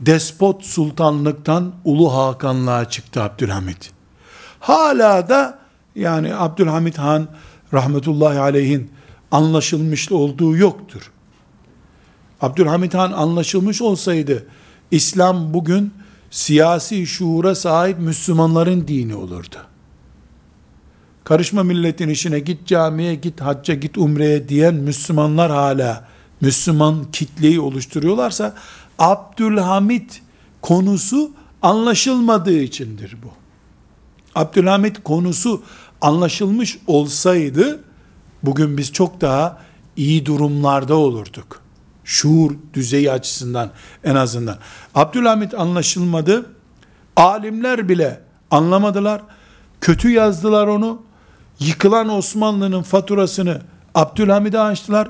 despot 0.00 0.64
sultanlıktan 0.64 1.72
Ulu 1.84 2.14
Hakanlığa 2.14 2.88
çıktı 2.88 3.22
Abdülhamit. 3.22 3.90
Hala 4.60 5.28
da 5.28 5.58
yani 5.94 6.34
Abdülhamit 6.34 6.98
Han 6.98 7.28
rahmetullahi 7.74 8.38
aleyhin 8.38 8.90
anlaşılmış 9.30 10.12
olduğu 10.12 10.56
yoktur. 10.56 11.10
Abdülhamit 12.40 12.94
Han 12.94 13.12
anlaşılmış 13.12 13.82
olsaydı 13.82 14.46
İslam 14.90 15.54
bugün 15.54 15.92
siyasi 16.30 17.06
şuura 17.06 17.54
sahip 17.54 17.98
Müslümanların 17.98 18.88
dini 18.88 19.14
olurdu. 19.14 19.56
Karışma 21.24 21.62
milletin 21.62 22.08
işine 22.08 22.38
git 22.38 22.66
camiye, 22.66 23.14
git 23.14 23.40
hacca, 23.40 23.74
git 23.74 23.98
umreye 23.98 24.48
diyen 24.48 24.74
Müslümanlar 24.74 25.50
hala 25.50 26.08
Müslüman 26.40 27.10
kitleyi 27.12 27.60
oluşturuyorlarsa 27.60 28.54
Abdülhamit 28.98 30.22
konusu 30.60 31.30
anlaşılmadığı 31.62 32.58
içindir 32.58 33.16
bu. 33.22 33.28
Abdülhamit 34.34 35.04
konusu 35.04 35.62
anlaşılmış 36.00 36.78
olsaydı 36.86 37.84
bugün 38.42 38.78
biz 38.78 38.92
çok 38.92 39.20
daha 39.20 39.58
iyi 39.96 40.26
durumlarda 40.26 40.94
olurduk. 40.94 41.60
Şuur 42.04 42.50
düzeyi 42.74 43.12
açısından 43.12 43.70
en 44.04 44.14
azından. 44.14 44.58
Abdülhamit 44.94 45.54
anlaşılmadı. 45.54 46.50
Alimler 47.16 47.88
bile 47.88 48.20
anlamadılar. 48.50 49.22
Kötü 49.80 50.10
yazdılar 50.10 50.66
onu. 50.66 51.02
Yıkılan 51.60 52.08
Osmanlı'nın 52.08 52.82
faturasını 52.82 53.62
Abdülhamid'e 53.94 54.58
açtılar. 54.58 55.08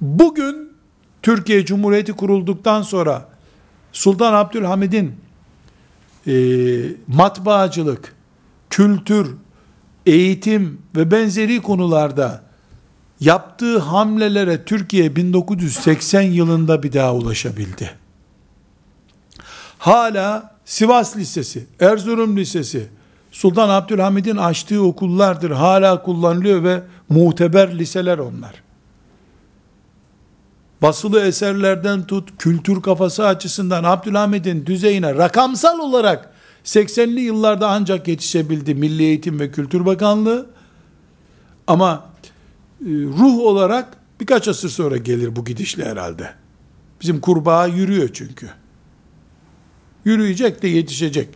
Bugün 0.00 0.72
Türkiye 1.22 1.64
Cumhuriyeti 1.64 2.12
kurulduktan 2.12 2.82
sonra 2.82 3.28
Sultan 3.92 4.34
Abdülhamid'in 4.34 5.16
e, 6.26 6.34
matbaacılık, 7.06 8.14
kültür, 8.70 9.36
eğitim 10.06 10.82
ve 10.96 11.10
benzeri 11.10 11.62
konularda 11.62 12.42
yaptığı 13.20 13.78
hamlelere 13.78 14.64
Türkiye 14.64 15.16
1980 15.16 16.22
yılında 16.22 16.82
bir 16.82 16.92
daha 16.92 17.14
ulaşabildi. 17.14 17.90
Hala 19.78 20.54
Sivas 20.64 21.16
Lisesi, 21.16 21.66
Erzurum 21.80 22.36
Lisesi, 22.36 22.88
Sultan 23.32 23.68
Abdülhamid'in 23.68 24.36
açtığı 24.36 24.82
okullardır. 24.82 25.50
Hala 25.50 26.02
kullanılıyor 26.02 26.64
ve 26.64 26.82
muteber 27.08 27.78
liseler 27.78 28.18
onlar. 28.18 28.62
Basılı 30.82 31.20
eserlerden 31.20 32.06
tut, 32.06 32.28
kültür 32.38 32.82
kafası 32.82 33.26
açısından 33.26 33.84
Abdülhamid'in 33.84 34.66
düzeyine 34.66 35.14
rakamsal 35.14 35.78
olarak 35.78 36.30
80'li 36.64 37.20
yıllarda 37.20 37.70
ancak 37.70 38.08
yetişebildi 38.08 38.74
Milli 38.74 39.02
Eğitim 39.02 39.40
ve 39.40 39.50
Kültür 39.50 39.86
Bakanlığı. 39.86 40.50
Ama 41.66 42.10
e, 42.80 42.88
ruh 42.88 43.38
olarak 43.38 43.96
birkaç 44.20 44.48
asır 44.48 44.68
sonra 44.68 44.96
gelir 44.96 45.36
bu 45.36 45.44
gidişle 45.44 45.84
herhalde. 45.84 46.34
Bizim 47.00 47.20
kurbağa 47.20 47.66
yürüyor 47.66 48.08
çünkü. 48.12 48.50
Yürüyecek 50.04 50.62
de 50.62 50.68
yetişecek. 50.68 51.28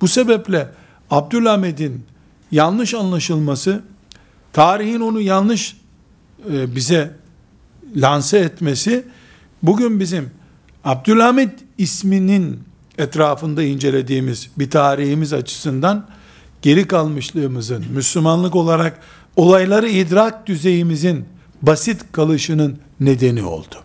Bu 0.00 0.08
sebeple 0.08 0.68
Abdülhamid'in 1.10 2.04
yanlış 2.50 2.94
anlaşılması, 2.94 3.82
tarihin 4.52 5.00
onu 5.00 5.20
yanlış 5.20 5.76
e, 6.52 6.74
bize 6.74 7.16
lanse 7.96 8.38
etmesi, 8.38 9.04
bugün 9.62 10.00
bizim 10.00 10.30
Abdülhamid 10.84 11.50
isminin 11.78 12.60
etrafında 12.98 13.62
incelediğimiz 13.62 14.50
bir 14.58 14.70
tarihimiz 14.70 15.32
açısından 15.32 16.06
geri 16.62 16.86
kalmışlığımızın, 16.86 17.84
Müslümanlık 17.94 18.56
olarak 18.56 19.00
olayları 19.36 19.88
idrak 19.88 20.46
düzeyimizin 20.46 21.24
basit 21.62 22.04
kalışının 22.12 22.78
nedeni 23.00 23.42
oldu. 23.42 23.76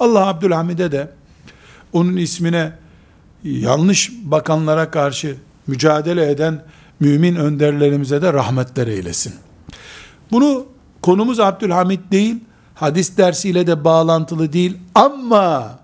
Allah 0.00 0.26
Abdülhamid'e 0.26 0.92
de 0.92 1.10
onun 1.92 2.16
ismine 2.16 2.72
yanlış 3.44 4.12
bakanlara 4.24 4.90
karşı 4.90 5.36
mücadele 5.66 6.30
eden 6.30 6.64
mümin 7.00 7.36
önderlerimize 7.36 8.22
de 8.22 8.32
rahmetler 8.32 8.86
eylesin. 8.86 9.34
Bunu 10.32 10.66
konumuz 11.02 11.40
Abdülhamid 11.40 12.00
değil, 12.12 12.36
hadis 12.74 13.16
dersiyle 13.16 13.66
de 13.66 13.84
bağlantılı 13.84 14.52
değil 14.52 14.78
ama 14.94 15.78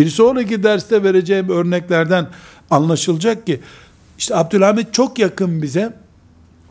bir 0.00 0.08
sonraki 0.08 0.62
derste 0.62 1.02
vereceğim 1.02 1.48
örneklerden 1.48 2.26
anlaşılacak 2.70 3.46
ki 3.46 3.60
işte 4.18 4.36
Abdülhamit 4.36 4.94
çok 4.94 5.18
yakın 5.18 5.62
bize. 5.62 5.92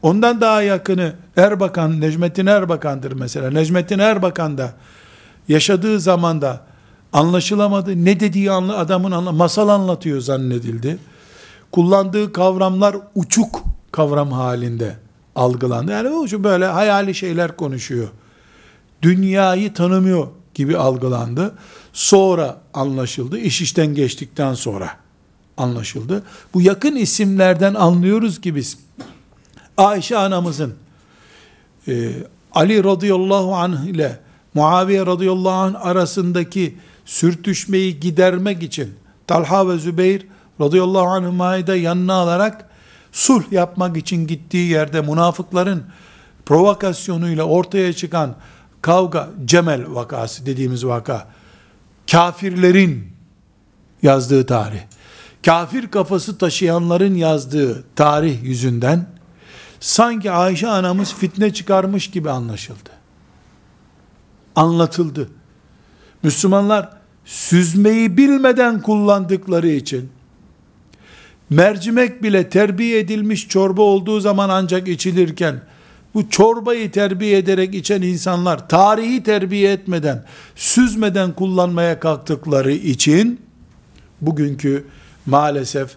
Ondan 0.02 0.42
daha 0.42 0.62
yakını 0.62 1.14
Erbakan, 1.38 2.02
Necmettin 2.02 2.46
Erbakan'dır 2.46 3.12
mesela. 3.12 3.52
Necmettin 3.52 4.00
Erbakan 4.00 4.58
da 4.58 4.74
yaşadığı 5.48 6.00
zamanda 6.00 6.62
anlaşılamadı. 7.14 8.06
Ne 8.06 8.20
dediği 8.20 8.52
anla, 8.52 8.78
adamın 8.78 9.12
anla, 9.12 9.32
masal 9.32 9.70
anlatıyor 9.70 10.22
zannedildi. 10.22 10.98
Kullandığı 11.72 12.34
kavramlar 12.34 12.96
uçuk 13.16 13.64
kavram 13.92 14.32
halinde 14.32 14.96
algılandı. 15.36 15.92
Yani 15.92 16.10
o 16.10 16.44
böyle 16.44 16.66
hayali 16.66 17.16
şeyler 17.16 17.58
konuşuyor. 17.58 18.08
Dünyayı 19.02 19.74
tanımıyor 19.74 20.28
gibi 20.54 20.78
algılandı. 20.78 21.54
Sonra 21.94 22.58
anlaşıldı. 22.74 23.38
İş 23.38 23.62
işten 23.62 23.96
geçtikten 23.96 24.54
sonra 24.54 24.90
anlaşıldı. 25.58 26.24
Bu 26.54 26.62
yakın 26.62 26.96
isimlerden 26.96 27.74
anlıyoruz 27.74 28.42
ki 28.42 28.56
biz 28.56 28.78
Ayşe 29.78 30.18
anamızın 30.18 30.76
e, 31.88 32.12
Ali 32.52 32.84
radıyallahu 32.84 33.56
anh 33.56 33.86
ile 33.86 34.20
Muaviye 34.54 35.06
radıyallahu 35.06 35.54
anh 35.54 35.86
arasındaki 35.86 36.78
sürtüşmeyi 37.06 38.00
gidermek 38.00 38.64
için 38.64 38.94
Talha 39.28 39.70
ve 39.70 39.78
Zübeyir 39.78 40.28
radıyallahu 40.62 41.08
anh'ı 41.08 41.68
da 41.68 41.76
yanına 41.76 42.14
alarak 42.14 42.70
sulh 43.12 43.52
yapmak 43.52 43.98
için 43.98 44.28
gittiği 44.28 44.72
yerde 44.72 45.02
münafıkların 45.02 45.84
provokasyonuyla 46.46 47.44
ortaya 47.44 47.94
çıkan 47.94 48.36
kavga, 48.82 49.30
Cemel 49.46 49.96
vakası 49.96 50.46
dediğimiz 50.46 50.86
vaka, 50.86 51.28
kafirlerin 52.12 53.08
yazdığı 54.02 54.46
tarih, 54.46 54.80
kafir 55.46 55.88
kafası 55.88 56.38
taşıyanların 56.38 57.16
yazdığı 57.16 57.84
tarih 57.96 58.44
yüzünden, 58.44 59.08
sanki 59.80 60.32
Ayşe 60.32 60.68
anamız 60.68 61.14
fitne 61.14 61.54
çıkarmış 61.54 62.12
gibi 62.12 62.30
anlaşıldı. 62.30 62.90
Anlatıldı. 64.56 65.30
Müslümanlar 66.24 66.90
süzmeyi 67.26 68.18
bilmeden 68.18 68.82
kullandıkları 68.82 69.70
için 69.70 70.10
mercimek 71.50 72.24
bile 72.24 72.50
terbiye 72.50 73.00
edilmiş 73.00 73.48
çorba 73.48 73.82
olduğu 73.82 74.20
zaman 74.20 74.50
ancak 74.50 74.88
içilirken 74.88 75.62
bu 76.14 76.30
çorbayı 76.30 76.92
terbiye 76.92 77.38
ederek 77.38 77.76
içen 77.76 78.02
insanlar 78.02 78.70
tarihi 78.70 79.24
terbiye 79.24 79.72
etmeden, 79.72 80.24
süzmeden 80.56 81.32
kullanmaya 81.32 82.00
kalktıkları 82.00 82.72
için 82.72 83.42
bugünkü 84.22 84.86
maalesef 85.26 85.90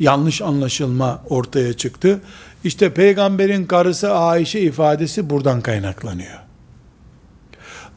yanlış 0.00 0.42
anlaşılma 0.42 1.22
ortaya 1.28 1.72
çıktı. 1.72 2.20
İşte 2.64 2.94
peygamberin 2.94 3.66
karısı 3.66 4.12
Ayşe 4.12 4.60
ifadesi 4.60 5.30
buradan 5.30 5.60
kaynaklanıyor. 5.60 6.38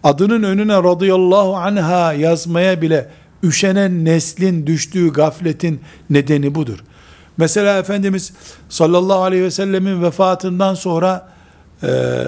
Adının 0.03 0.43
önüne 0.43 0.74
radıyallahu 0.74 1.55
anha 1.55 2.13
yazmaya 2.13 2.82
bile 2.82 3.09
üşenen 3.43 4.05
neslin 4.05 4.68
düştüğü 4.68 5.13
gafletin 5.13 5.82
nedeni 6.09 6.55
budur. 6.55 6.84
Mesela 7.38 7.80
Efendimiz 7.80 8.34
sallallahu 8.70 9.24
aleyhi 9.24 9.43
ve 9.43 9.51
sellemin 9.51 10.03
vefatından 10.03 10.74
sonra 10.74 11.30
e, 11.84 12.23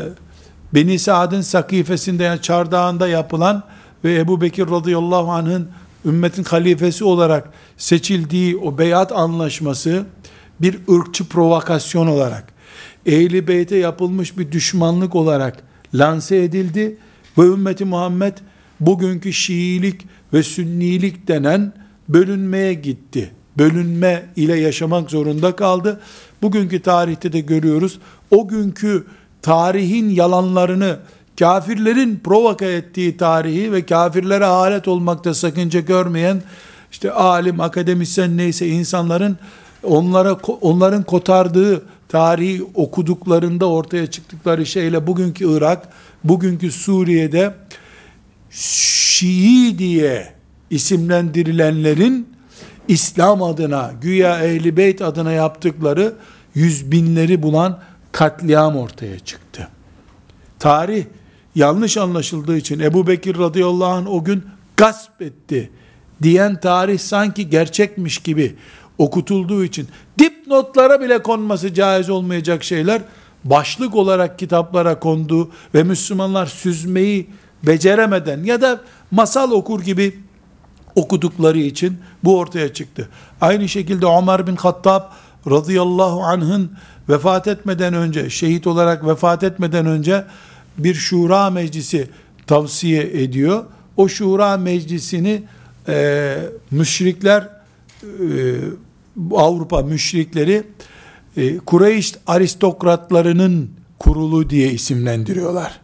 Beni 0.74 1.00
Saad'ın 1.00 1.42
sakifesinde 1.42 2.24
yani 2.24 2.42
çardağında 2.42 3.08
yapılan 3.08 3.64
ve 4.04 4.16
Ebu 4.16 4.42
Bekir 4.42 4.70
radıyallahu 4.70 5.32
anh'ın 5.32 5.70
ümmetin 6.06 6.44
halifesi 6.44 7.04
olarak 7.04 7.50
seçildiği 7.78 8.58
o 8.58 8.78
beyat 8.78 9.12
anlaşması 9.12 10.06
bir 10.62 10.80
ırkçı 10.92 11.30
provokasyon 11.30 12.08
olarak 12.08 12.54
Ehli 13.06 13.48
Beyt'e 13.48 13.76
yapılmış 13.78 14.38
bir 14.38 14.52
düşmanlık 14.52 15.16
olarak 15.16 15.64
lanse 15.94 16.38
edildi 16.38 16.98
ve 17.38 17.42
ümmeti 17.42 17.86
Muhammed 17.86 18.38
bugünkü 18.80 19.34
Şiilik 19.34 20.06
ve 20.34 20.44
Sünnilik 20.44 21.28
denen 21.28 21.74
bölünmeye 22.10 22.74
gitti. 22.74 23.32
Bölünme 23.58 24.26
ile 24.36 24.60
yaşamak 24.60 25.12
zorunda 25.12 25.56
kaldı. 25.56 26.02
Bugünkü 26.42 26.82
tarihte 26.82 27.34
de 27.34 27.40
görüyoruz. 27.40 28.00
O 28.32 28.48
günkü 28.48 29.06
tarihin 29.42 30.10
yalanlarını 30.10 31.00
kafirlerin 31.40 32.22
provoka 32.24 32.66
ettiği 32.66 33.18
tarihi 33.18 33.72
ve 33.72 33.86
kafirlere 33.86 34.46
alet 34.46 34.88
olmakta 34.88 35.34
sakınca 35.34 35.80
görmeyen 35.80 36.42
işte 36.92 37.12
alim, 37.12 37.60
akademisyen 37.60 38.38
neyse 38.38 38.68
insanların 38.68 39.38
onlara 39.84 40.34
onların 40.62 41.04
kotardığı 41.04 41.86
tarihi 42.08 42.64
okuduklarında 42.76 43.66
ortaya 43.66 44.08
çıktıkları 44.08 44.66
şeyle 44.66 45.08
bugünkü 45.08 45.58
Irak, 45.58 45.88
bugünkü 46.24 46.72
Suriye'de 46.72 47.54
Şii 48.52 49.80
diye 49.80 50.34
isimlendirilenlerin 50.70 52.28
İslam 52.88 53.44
adına, 53.44 53.92
güya 54.02 54.46
Ehli 54.46 54.78
Beyt 54.78 55.02
adına 55.02 55.32
yaptıkları 55.32 56.14
yüz 56.56 56.92
binleri 56.92 57.44
bulan 57.44 57.80
katliam 58.12 58.78
ortaya 58.78 59.20
çıktı. 59.20 59.68
Tarih 60.60 61.06
yanlış 61.56 61.98
anlaşıldığı 61.98 62.58
için 62.58 62.80
Ebu 62.80 63.08
Bekir 63.08 63.38
radıyallahu 63.38 63.90
anh 63.90 64.10
o 64.10 64.24
gün 64.24 64.44
gasp 64.78 65.22
etti 65.22 65.72
diyen 66.22 66.60
tarih 66.60 67.00
sanki 67.00 67.50
gerçekmiş 67.50 68.18
gibi 68.18 68.56
okutulduğu 68.98 69.64
için 69.64 69.88
dipnotlara 70.20 71.02
bile 71.02 71.24
konması 71.24 71.74
caiz 71.74 72.10
olmayacak 72.10 72.64
şeyler 72.64 73.02
başlık 73.44 73.96
olarak 73.96 74.40
kitaplara 74.40 75.00
kondu 75.00 75.52
ve 75.74 75.84
Müslümanlar 75.84 76.46
süzmeyi 76.46 77.30
beceremeden 77.64 78.44
ya 78.44 78.62
da 78.62 78.82
masal 79.12 79.52
okur 79.52 79.82
gibi 79.82 80.20
okudukları 80.96 81.60
için 81.60 81.98
bu 82.24 82.38
ortaya 82.38 82.74
çıktı. 82.74 83.10
Aynı 83.42 83.70
şekilde 83.70 84.06
Ömer 84.06 84.48
bin 84.48 84.56
Hattab 84.56 85.04
radıyallahu 85.50 86.24
anh'ın 86.24 86.72
vefat 87.10 87.48
etmeden 87.48 87.94
önce, 87.94 88.30
şehit 88.30 88.68
olarak 88.68 89.08
vefat 89.08 89.44
etmeden 89.44 89.86
önce 89.86 90.26
bir 90.78 90.94
şura 90.94 91.50
meclisi 91.50 92.10
tavsiye 92.48 93.24
ediyor. 93.24 93.66
O 93.98 94.08
şura 94.08 94.58
meclisini 94.58 95.44
e, 95.88 96.38
müşrikler 96.72 97.50
e, 98.04 98.08
Avrupa 99.32 99.82
müşrikleri 99.82 100.64
e, 101.38 101.58
Kureyş 101.58 102.14
aristokratlarının 102.28 103.72
kurulu 104.00 104.50
diye 104.50 104.72
isimlendiriyorlar. 104.72 105.80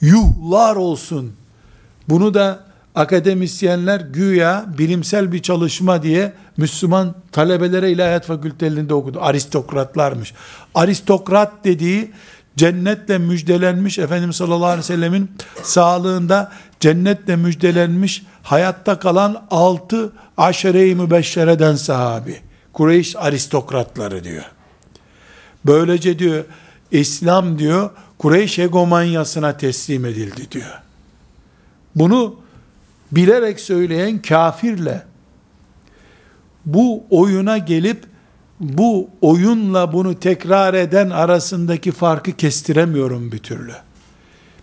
Yuhlar 0.00 0.76
olsun. 0.76 1.32
Bunu 2.08 2.34
da 2.34 2.65
akademisyenler 2.96 4.00
güya 4.00 4.66
bilimsel 4.78 5.32
bir 5.32 5.42
çalışma 5.42 6.02
diye 6.02 6.32
Müslüman 6.56 7.14
talebelere 7.32 7.90
ilahiyat 7.90 8.26
fakültelerinde 8.26 8.94
okudu. 8.94 9.18
Aristokratlarmış. 9.20 10.34
Aristokrat 10.74 11.52
dediği 11.64 12.12
cennetle 12.56 13.18
müjdelenmiş 13.18 13.98
Efendimiz 13.98 14.36
sallallahu 14.36 14.64
aleyhi 14.64 14.78
ve 14.78 14.82
sellemin 14.82 15.30
sağlığında 15.62 16.52
cennetle 16.80 17.36
müjdelenmiş 17.36 18.22
hayatta 18.42 18.98
kalan 18.98 19.46
altı 19.50 20.12
aşere-i 20.36 20.94
mübeşşereden 20.94 21.76
sahabi. 21.76 22.40
Kureyş 22.72 23.16
aristokratları 23.16 24.24
diyor. 24.24 24.44
Böylece 25.66 26.18
diyor 26.18 26.44
İslam 26.90 27.58
diyor 27.58 27.90
Kureyş 28.18 28.58
egomanyasına 28.58 29.56
teslim 29.56 30.04
edildi 30.04 30.50
diyor. 30.50 30.80
Bunu 31.94 32.45
bilerek 33.12 33.60
söyleyen 33.60 34.22
kafirle 34.22 35.02
bu 36.66 37.04
oyuna 37.10 37.58
gelip 37.58 38.04
bu 38.60 39.10
oyunla 39.20 39.92
bunu 39.92 40.20
tekrar 40.20 40.74
eden 40.74 41.10
arasındaki 41.10 41.92
farkı 41.92 42.32
kestiremiyorum 42.32 43.32
bir 43.32 43.38
türlü. 43.38 43.72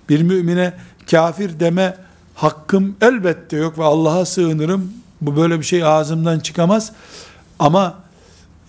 Bir 0.09 0.21
mümine 0.21 0.73
kafir 1.11 1.59
deme 1.59 1.97
hakkım 2.35 2.95
elbette 3.01 3.57
yok 3.57 3.79
ve 3.79 3.83
Allah'a 3.83 4.25
sığınırım. 4.25 4.93
Bu 5.21 5.35
böyle 5.35 5.59
bir 5.59 5.65
şey 5.65 5.83
ağzımdan 5.83 6.39
çıkamaz. 6.39 6.91
Ama 7.59 7.95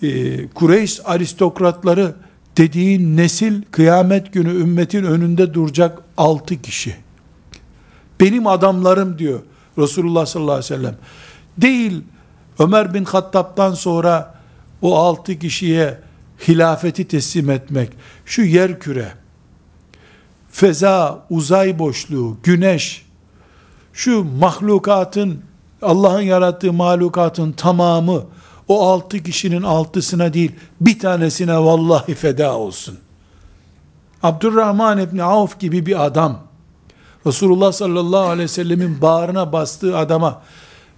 e, 0.03 0.49
Kureyş 0.49 1.01
aristokratları 1.05 2.15
dediğin 2.57 3.17
nesil 3.17 3.63
kıyamet 3.71 4.33
günü 4.33 4.51
ümmetin 4.51 5.05
önünde 5.05 5.55
duracak 5.55 5.99
altı 6.17 6.63
kişi. 6.63 6.97
Benim 8.21 8.47
adamlarım 8.47 9.19
diyor 9.19 9.41
Resulullah 9.79 10.27
sallallahu 10.27 10.53
aleyhi 10.53 10.73
ve 10.73 10.77
sellem. 10.77 10.97
Değil 11.59 12.03
Ömer 12.59 12.95
bin 12.95 13.05
Hattab'dan 13.05 13.75
sonra 13.75 14.35
o 14.83 14.99
altı 14.99 15.39
kişiye 15.39 15.99
hilafeti 16.49 17.09
teslim 17.09 17.51
etmek, 17.51 17.91
şu 18.25 18.43
yer 18.43 18.81
küre, 18.81 19.13
feza, 20.51 21.25
uzay 21.31 21.79
boşluğu, 21.79 22.37
güneş, 22.43 23.07
şu 23.93 24.25
mahlukatın, 24.25 25.41
Allah'ın 25.83 26.21
yarattığı 26.21 26.73
mahlukatın 26.73 27.53
tamamı, 27.53 28.25
o 28.69 28.89
altı 28.89 29.23
kişinin 29.23 29.63
altısına 29.63 30.35
değil, 30.35 30.53
bir 30.81 30.99
tanesine 30.99 31.59
vallahi 31.59 32.15
feda 32.15 32.57
olsun. 32.57 32.99
Abdurrahman 34.23 34.99
İbni 34.99 35.23
Avf 35.23 35.61
gibi 35.61 35.87
bir 35.87 36.05
adam, 36.05 36.41
Resulullah 37.27 37.73
sallallahu 37.73 38.29
aleyhi 38.29 38.45
ve 38.45 38.49
sellemin 38.49 39.01
bağrına 39.01 39.53
bastığı 39.53 39.97
adama, 39.99 40.43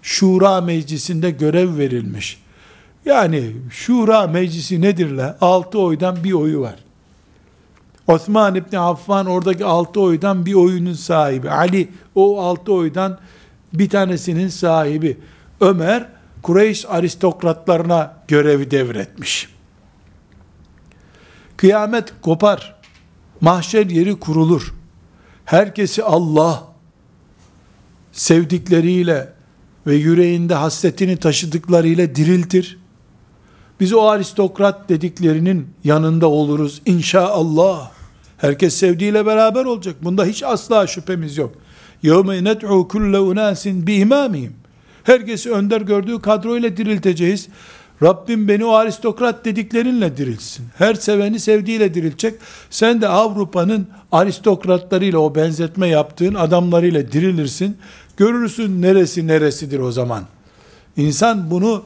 Şura 0.03 0.61
meclisinde 0.61 1.31
görev 1.31 1.79
verilmiş. 1.79 2.41
Yani 3.05 3.53
Şura 3.71 4.27
meclisi 4.27 4.81
nedir 4.81 5.11
la? 5.11 5.39
Altı 5.41 5.79
oydan 5.79 6.25
bir 6.25 6.33
oyu 6.33 6.61
var. 6.61 6.75
Osman 8.07 8.55
İbni 8.55 8.79
Affan 8.79 9.27
oradaki 9.27 9.65
altı 9.65 10.01
oydan 10.01 10.47
bir 10.47 10.55
oyunun 10.55 10.93
sahibi. 10.93 11.51
Ali 11.51 11.89
o 12.15 12.41
altı 12.41 12.73
oydan 12.73 13.19
bir 13.73 13.89
tanesinin 13.89 14.49
sahibi. 14.49 15.19
Ömer 15.61 16.09
Kureyş 16.43 16.87
aristokratlarına 16.89 18.15
görevi 18.29 18.71
devretmiş. 18.71 19.49
Kıyamet 21.57 22.13
kopar. 22.23 22.77
Mahşer 23.41 23.87
yeri 23.87 24.21
kurulur 24.21 24.75
Herkesi 25.46 26.04
Allah 26.04 26.64
sevdikleriyle 28.12 29.34
ve 29.88 29.96
yüreğinde 29.96 30.54
hasretini 30.54 31.18
taşıdıklarıyla 31.18 32.16
diriltir. 32.16 32.80
Biz 33.80 33.94
o 33.94 34.02
aristokrat 34.02 34.90
dediklerinin 34.90 35.68
yanında 35.84 36.28
oluruz 36.28 36.82
inşallah. 36.86 37.92
Herkes 38.38 38.76
sevdiğiyle 38.76 39.26
beraber 39.26 39.66
olacak. 39.66 39.96
Bunda 40.04 40.26
hiç 40.26 40.44
asla 40.44 40.88
şüphemiz 40.88 41.38
yok. 41.38 41.54
يَوْمَ 42.04 42.50
نَدْعُوا 42.50 42.88
كُلَّ 42.88 43.16
اُنَاسٍ 43.18 43.86
بِاِمَامِهِمْ 43.86 44.50
Herkesi 45.04 45.52
önder 45.52 45.82
gördüğü 45.82 46.22
kadroyla 46.22 46.78
dirilteceğiz. 46.78 47.48
Rabbim 48.03 48.49
beni 48.49 48.65
o 48.65 48.73
aristokrat 48.73 49.45
dediklerinle 49.45 50.17
dirilsin. 50.17 50.67
Her 50.79 50.95
seveni 50.95 51.41
sevdiğiyle 51.41 51.95
diriltecek. 51.95 52.35
Sen 52.71 53.01
de 53.01 53.09
Avrupa'nın 53.09 53.89
aristokratlarıyla 54.13 55.19
o 55.19 55.35
benzetme 55.35 55.89
yaptığın 55.89 56.35
adamlarıyla 56.35 57.13
dirilirsin. 57.13 57.77
Görürsün 58.17 58.83
neresi 58.83 59.27
neresidir 59.27 59.79
o 59.79 59.93
zaman. 59.93 60.25
İnsan 60.97 61.51
bunu 61.51 61.83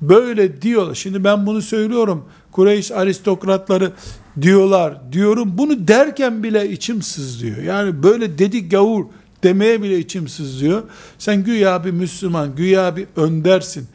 böyle 0.00 0.62
diyor. 0.62 0.94
Şimdi 0.94 1.24
ben 1.24 1.46
bunu 1.46 1.62
söylüyorum. 1.62 2.24
Kureyş 2.52 2.90
aristokratları 2.90 3.92
diyorlar 4.42 5.12
diyorum. 5.12 5.58
Bunu 5.58 5.88
derken 5.88 6.42
bile 6.42 6.70
içim 6.70 7.02
sızlıyor. 7.02 7.56
Yani 7.56 8.02
böyle 8.02 8.38
dedik 8.38 8.70
gavur 8.70 9.04
demeye 9.42 9.82
bile 9.82 9.98
içim 9.98 10.28
sızlıyor. 10.28 10.82
Sen 11.18 11.44
güya 11.44 11.84
bir 11.84 11.90
Müslüman, 11.90 12.56
güya 12.56 12.96
bir 12.96 13.06
öndersin. 13.16 13.88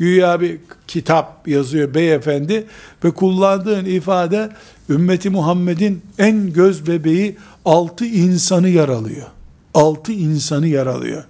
Güya 0.00 0.40
bir 0.40 0.58
kitap 0.86 1.48
yazıyor 1.48 1.94
beyefendi 1.94 2.66
ve 3.04 3.10
kullandığın 3.10 3.84
ifade 3.84 4.50
ümmeti 4.88 5.30
Muhammed'in 5.30 6.02
en 6.18 6.52
göz 6.52 6.86
bebeği 6.86 7.36
altı 7.64 8.04
insanı 8.06 8.68
yaralıyor 8.68 9.26
altı 9.74 10.12
insanı 10.12 10.66
yaralıyor. 10.66 11.24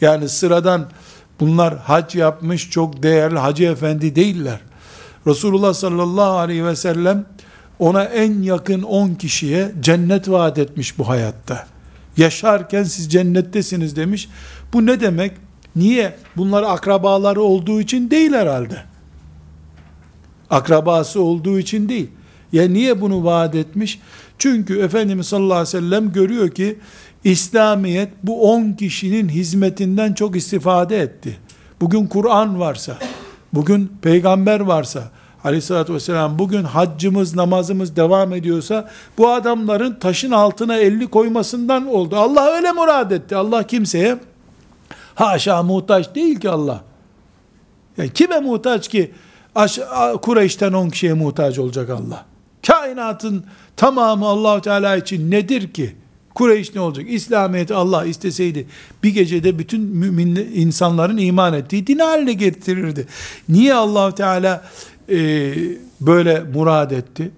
Yani 0.00 0.28
sıradan 0.28 0.90
bunlar 1.40 1.78
hac 1.78 2.14
yapmış 2.14 2.70
çok 2.70 3.02
değerli 3.02 3.38
hacı 3.38 3.64
efendi 3.64 4.16
değiller. 4.16 4.60
Resulullah 5.26 5.74
sallallahu 5.74 6.38
aleyhi 6.38 6.64
ve 6.64 6.76
sellem 6.76 7.26
ona 7.78 8.04
en 8.04 8.42
yakın 8.42 8.82
on 8.82 9.14
kişiye 9.14 9.72
cennet 9.80 10.30
vaat 10.30 10.58
etmiş 10.58 10.98
bu 10.98 11.08
hayatta. 11.08 11.66
Yaşarken 12.16 12.84
siz 12.84 13.12
cennettesiniz 13.12 13.96
demiş. 13.96 14.28
Bu 14.72 14.86
ne 14.86 15.00
demek? 15.00 15.32
Niye? 15.76 16.16
Bunlar 16.36 16.62
akrabaları 16.62 17.42
olduğu 17.42 17.80
için 17.80 18.10
değil 18.10 18.32
herhalde. 18.32 18.82
Akrabası 20.50 21.22
olduğu 21.22 21.58
için 21.58 21.88
değil. 21.88 22.10
Ya 22.52 22.68
niye 22.68 23.00
bunu 23.00 23.24
vaat 23.24 23.54
etmiş? 23.54 24.00
Çünkü 24.38 24.78
Efendimiz 24.78 25.26
sallallahu 25.26 25.58
aleyhi 25.58 25.76
ve 25.76 25.80
sellem 25.80 26.12
görüyor 26.12 26.50
ki 26.50 26.78
İslamiyet 27.24 28.08
bu 28.22 28.52
10 28.52 28.72
kişinin 28.72 29.28
hizmetinden 29.28 30.12
çok 30.12 30.36
istifade 30.36 31.00
etti. 31.00 31.38
Bugün 31.80 32.06
Kur'an 32.06 32.60
varsa, 32.60 32.98
bugün 33.52 33.92
peygamber 34.02 34.60
varsa, 34.60 35.10
aleyhissalatü 35.44 35.94
vesselam 35.94 36.38
bugün 36.38 36.64
haccımız 36.64 37.36
namazımız 37.36 37.96
devam 37.96 38.32
ediyorsa 38.32 38.90
bu 39.18 39.30
adamların 39.32 39.94
taşın 39.94 40.30
altına 40.30 40.76
elli 40.76 41.06
koymasından 41.06 41.86
oldu. 41.86 42.16
Allah 42.16 42.56
öyle 42.56 42.72
murad 42.72 43.10
etti. 43.10 43.36
Allah 43.36 43.62
kimseye 43.66 44.18
haşa 45.14 45.62
muhtaç 45.62 46.14
değil 46.14 46.40
ki 46.40 46.50
Allah. 46.50 46.84
Yani 47.96 48.12
kime 48.12 48.40
muhtaç 48.40 48.88
ki? 48.88 49.10
Kureyş'ten 50.22 50.72
on 50.72 50.90
kişiye 50.90 51.12
muhtaç 51.12 51.58
olacak 51.58 51.90
Allah. 51.90 52.24
Kainatın 52.66 53.44
tamamı 53.76 54.26
Allahu 54.26 54.60
Teala 54.60 54.96
için 54.96 55.30
nedir 55.30 55.72
ki? 55.72 55.96
Kureyş 56.34 56.74
ne 56.74 56.80
olacak? 56.80 57.06
İslamiyet'i 57.08 57.74
Allah 57.74 58.04
isteseydi 58.04 58.66
bir 59.02 59.14
gecede 59.14 59.58
bütün 59.58 59.80
mümin 59.80 60.36
insanların 60.36 61.16
iman 61.16 61.54
ettiği 61.54 61.86
din 61.86 61.98
haline 61.98 62.32
getirirdi. 62.32 63.06
Niye 63.48 63.74
Allahu 63.74 64.14
Teala 64.14 64.64
e, 65.08 65.54
böyle 66.00 66.42
murad 66.54 66.90
etti? 66.90 67.30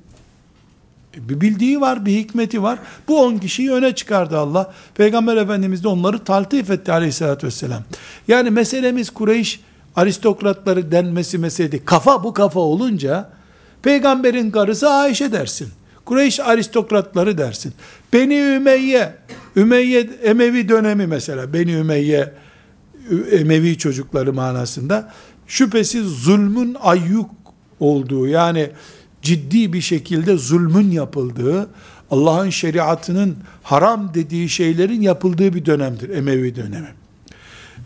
Bir 1.17 1.41
bildiği 1.41 1.81
var, 1.81 2.07
bir 2.07 2.13
hikmeti 2.13 2.63
var. 2.63 2.79
Bu 3.09 3.23
on 3.23 3.39
kişiyi 3.39 3.73
öne 3.73 3.95
çıkardı 3.95 4.39
Allah. 4.39 4.73
Peygamber 4.95 5.37
Efendimiz 5.37 5.85
de 5.85 5.89
onları 5.89 6.25
taltif 6.25 6.71
etti 6.71 6.93
aleyhissalatü 6.93 7.47
vesselam. 7.47 7.83
Yani 8.29 8.51
meselemiz 8.51 9.11
Kureyş 9.11 9.61
aristokratları 9.97 10.93
denmesi 10.93 11.39
meselesi. 11.39 11.85
Kafa 11.85 12.25
bu 12.25 12.33
kafa 12.33 12.61
olunca 12.61 13.31
peygamberin 13.83 14.51
karısı 14.51 14.91
Ayşe 14.91 15.33
dersin. 15.33 15.69
Kureyş 16.05 16.41
aristokratları 16.41 17.39
dersin. 17.39 17.73
Beni 18.13 18.35
Ümeyye, 18.35 19.15
Ümeyye 19.57 20.11
Emevi 20.23 20.69
dönemi 20.69 21.07
mesela, 21.07 21.53
Beni 21.53 21.73
Ümeyye 21.73 22.33
Emevi 23.33 23.79
çocukları 23.79 24.33
manasında 24.33 25.13
şüphesiz 25.47 26.07
zulmün 26.07 26.77
ayyuk 26.81 27.31
olduğu 27.81 28.29
yani 28.29 28.71
ciddi 29.23 29.73
bir 29.73 29.81
şekilde 29.81 30.37
zulmün 30.37 30.91
yapıldığı, 30.91 31.69
Allah'ın 32.11 32.51
şeriatının 32.51 33.37
haram 33.63 34.15
dediği 34.15 34.49
şeylerin 34.49 35.01
yapıldığı 35.01 35.55
bir 35.55 35.67
dönemdir 35.67 36.09
Emevi 36.09 36.57
dönemi. 36.57 36.89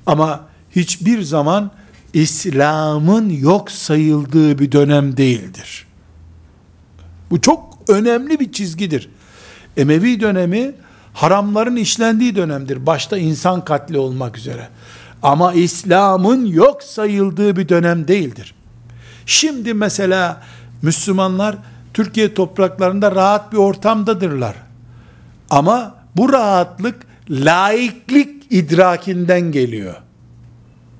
Ama 0.06 0.46
hiçbir 0.76 1.22
zaman 1.22 1.70
İslam'ın 2.12 3.30
yok 3.30 3.70
sayıldığı 3.70 4.58
bir 4.58 4.72
dönem 4.72 5.16
değildir. 5.16 5.86
Bu 7.30 7.40
çok 7.40 7.78
önemli 7.88 8.40
bir 8.40 8.52
çizgidir. 8.52 9.08
Emevi 9.76 10.20
dönemi 10.20 10.72
haramların 11.12 11.76
işlendiği 11.76 12.36
dönemdir. 12.36 12.86
Başta 12.86 13.18
insan 13.18 13.64
katli 13.64 13.98
olmak 13.98 14.38
üzere. 14.38 14.68
Ama 15.22 15.52
İslam'ın 15.52 16.46
yok 16.46 16.82
sayıldığı 16.82 17.56
bir 17.56 17.68
dönem 17.68 18.08
değildir. 18.08 18.54
Şimdi 19.26 19.74
mesela 19.74 20.42
Müslümanlar 20.82 21.56
Türkiye 21.94 22.34
topraklarında 22.34 23.14
rahat 23.14 23.52
bir 23.52 23.56
ortamdadırlar. 23.56 24.54
Ama 25.50 25.94
bu 26.16 26.32
rahatlık 26.32 26.96
laiklik 27.30 28.52
idrakinden 28.52 29.40
geliyor. 29.52 29.94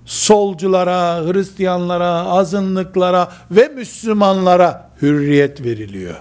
Solculara, 0.05 1.33
Hristiyanlara, 1.33 2.11
azınlıklara 2.11 3.33
ve 3.51 3.69
Müslümanlara 3.69 4.91
hürriyet 5.03 5.65
veriliyor. 5.65 6.15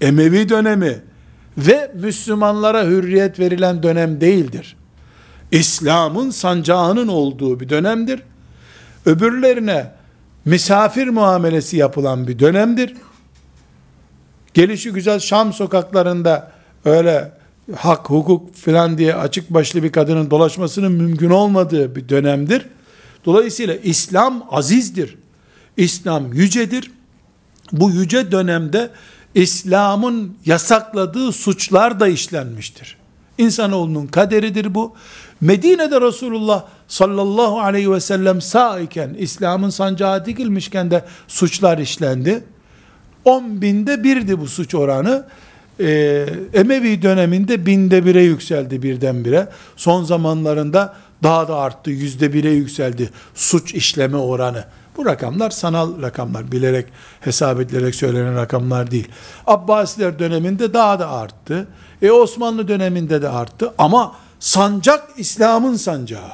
Emevi 0.00 0.48
dönemi 0.48 1.02
ve 1.58 1.92
Müslümanlara 1.94 2.84
hürriyet 2.84 3.38
verilen 3.38 3.82
dönem 3.82 4.20
değildir. 4.20 4.76
İslam'ın 5.50 6.30
sancağının 6.30 7.08
olduğu 7.08 7.60
bir 7.60 7.68
dönemdir. 7.68 8.22
Öbürlerine 9.06 9.92
misafir 10.44 11.08
muamelesi 11.08 11.76
yapılan 11.76 12.28
bir 12.28 12.38
dönemdir. 12.38 12.94
Gelişi 14.54 14.92
güzel 14.92 15.18
Şam 15.18 15.52
sokaklarında 15.52 16.52
öyle 16.84 17.32
hak, 17.76 18.10
hukuk 18.10 18.54
filan 18.54 18.98
diye 18.98 19.14
açık 19.14 19.50
başlı 19.50 19.82
bir 19.82 19.92
kadının 19.92 20.30
dolaşmasının 20.30 20.92
mümkün 20.92 21.30
olmadığı 21.30 21.96
bir 21.96 22.08
dönemdir. 22.08 22.66
Dolayısıyla 23.24 23.74
İslam 23.74 24.46
azizdir. 24.50 25.18
İslam 25.76 26.32
yücedir. 26.32 26.90
Bu 27.72 27.90
yüce 27.90 28.32
dönemde 28.32 28.90
İslam'ın 29.34 30.36
yasakladığı 30.46 31.32
suçlar 31.32 32.00
da 32.00 32.08
işlenmiştir. 32.08 32.96
İnsanoğlunun 33.38 34.06
kaderidir 34.06 34.74
bu. 34.74 34.94
Medine'de 35.42 36.00
Resulullah 36.00 36.64
sallallahu 36.88 37.60
aleyhi 37.60 37.92
ve 37.92 38.00
sellem 38.00 38.40
sağ 38.40 38.80
iken, 38.80 39.14
İslam'ın 39.18 39.70
sancağı 39.70 40.26
dikilmişken 40.26 40.90
de 40.90 41.04
suçlar 41.28 41.78
işlendi. 41.78 42.44
10 43.24 43.62
binde 43.62 44.04
birdi 44.04 44.40
bu 44.40 44.46
suç 44.46 44.74
oranı. 44.74 45.26
Ee, 45.80 46.26
Emevi 46.54 47.02
döneminde 47.02 47.66
binde 47.66 48.06
bire 48.06 48.22
yükseldi 48.22 48.82
birdenbire. 48.82 49.48
Son 49.76 50.04
zamanlarında 50.04 50.94
daha 51.22 51.48
da 51.48 51.56
arttı, 51.56 51.90
yüzde 51.90 52.32
bire 52.32 52.50
yükseldi 52.50 53.10
suç 53.34 53.74
işleme 53.74 54.16
oranı. 54.16 54.64
Bu 54.96 55.06
rakamlar 55.06 55.50
sanal 55.50 56.02
rakamlar, 56.02 56.52
bilerek 56.52 56.86
hesap 57.20 57.60
edilerek 57.60 57.94
söylenen 57.94 58.36
rakamlar 58.36 58.90
değil. 58.90 59.08
Abbasiler 59.46 60.18
döneminde 60.18 60.74
daha 60.74 61.00
da 61.00 61.10
arttı. 61.10 61.66
E 62.02 62.10
Osmanlı 62.10 62.68
döneminde 62.68 63.22
de 63.22 63.28
arttı 63.28 63.72
ama 63.78 64.14
sancak 64.42 65.08
İslam'ın 65.16 65.76
sancağı. 65.76 66.30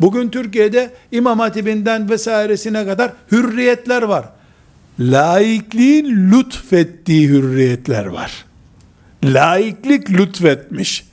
Bugün 0.00 0.28
Türkiye'de 0.28 0.90
İmam 1.12 1.38
Hatibinden 1.38 2.10
vesairesine 2.10 2.86
kadar 2.86 3.12
hürriyetler 3.32 4.02
var. 4.02 4.28
Laikliğin 5.00 6.32
lütfettiği 6.32 7.28
hürriyetler 7.28 8.06
var. 8.06 8.44
Laiklik 9.24 10.10
lütfetmiş. 10.10 11.06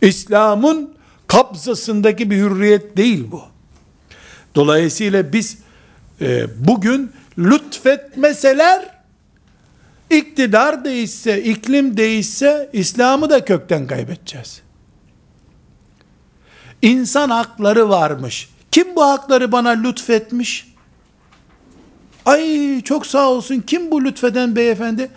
İslam'ın 0.00 0.94
kabzasındaki 1.26 2.30
bir 2.30 2.36
hürriyet 2.36 2.96
değil 2.96 3.24
bu. 3.30 3.42
Dolayısıyla 4.54 5.32
biz 5.32 5.58
e, 6.20 6.46
bugün 6.66 7.12
lütfetmeseler 7.38 8.90
iktidar 10.10 10.84
değişse, 10.84 11.42
iklim 11.42 11.96
değişse 11.96 12.70
İslam'ı 12.72 13.30
da 13.30 13.44
kökten 13.44 13.86
kaybedeceğiz. 13.86 14.62
İnsan 16.82 17.30
hakları 17.30 17.88
varmış. 17.88 18.48
Kim 18.70 18.96
bu 18.96 19.02
hakları 19.02 19.52
bana 19.52 19.68
lütfetmiş? 19.68 20.72
Ay 22.26 22.80
çok 22.80 23.06
sağ 23.06 23.30
olsun. 23.30 23.64
Kim 23.66 23.90
bu 23.90 24.04
lütfeden 24.04 24.56
beyefendi? 24.56 25.10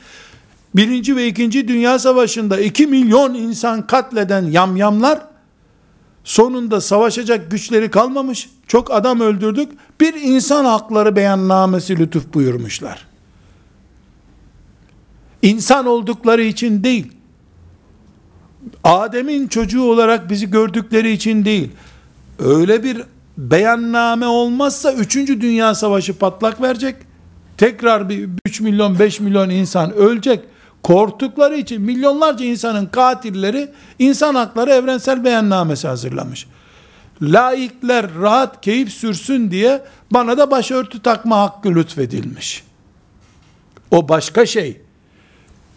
Birinci 0.75 1.15
ve 1.15 1.27
ikinci 1.27 1.67
Dünya 1.67 1.99
Savaşı'nda 1.99 2.59
iki 2.59 2.87
milyon 2.87 3.33
insan 3.33 3.87
katleden 3.87 4.43
yamyamlar 4.43 5.19
sonunda 6.23 6.81
savaşacak 6.81 7.51
güçleri 7.51 7.91
kalmamış. 7.91 8.49
Çok 8.67 8.91
adam 8.91 9.19
öldürdük. 9.19 9.71
Bir 10.01 10.13
insan 10.13 10.65
hakları 10.65 11.15
beyannamesi 11.15 11.99
lütuf 11.99 12.33
buyurmuşlar. 12.33 13.07
İnsan 15.41 15.85
oldukları 15.85 16.41
için 16.41 16.83
değil. 16.83 17.11
Adem'in 18.83 19.47
çocuğu 19.47 19.83
olarak 19.83 20.29
bizi 20.29 20.51
gördükleri 20.51 21.11
için 21.11 21.45
değil. 21.45 21.71
Öyle 22.39 22.83
bir 22.83 23.01
beyanname 23.37 24.27
olmazsa 24.27 24.93
3. 24.93 25.15
Dünya 25.15 25.75
Savaşı 25.75 26.17
patlak 26.17 26.61
verecek. 26.61 26.95
Tekrar 27.57 28.09
bir 28.09 28.29
3 28.45 28.61
milyon 28.61 28.99
5 28.99 29.19
milyon 29.19 29.49
insan 29.49 29.93
ölecek. 29.93 30.39
Korktukları 30.83 31.57
için 31.57 31.81
milyonlarca 31.81 32.45
insanın 32.45 32.85
katilleri 32.85 33.71
insan 33.99 34.35
hakları 34.35 34.71
evrensel 34.71 35.23
beyannamesi 35.23 35.87
hazırlamış. 35.87 36.47
Laikler 37.21 38.05
rahat 38.21 38.61
keyif 38.61 38.89
sürsün 38.89 39.51
diye 39.51 39.81
bana 40.11 40.37
da 40.37 40.51
başörtü 40.51 41.01
takma 41.01 41.41
hakkı 41.41 41.75
lütfedilmiş. 41.75 42.63
O 43.91 44.09
başka 44.09 44.45
şey. 44.45 44.84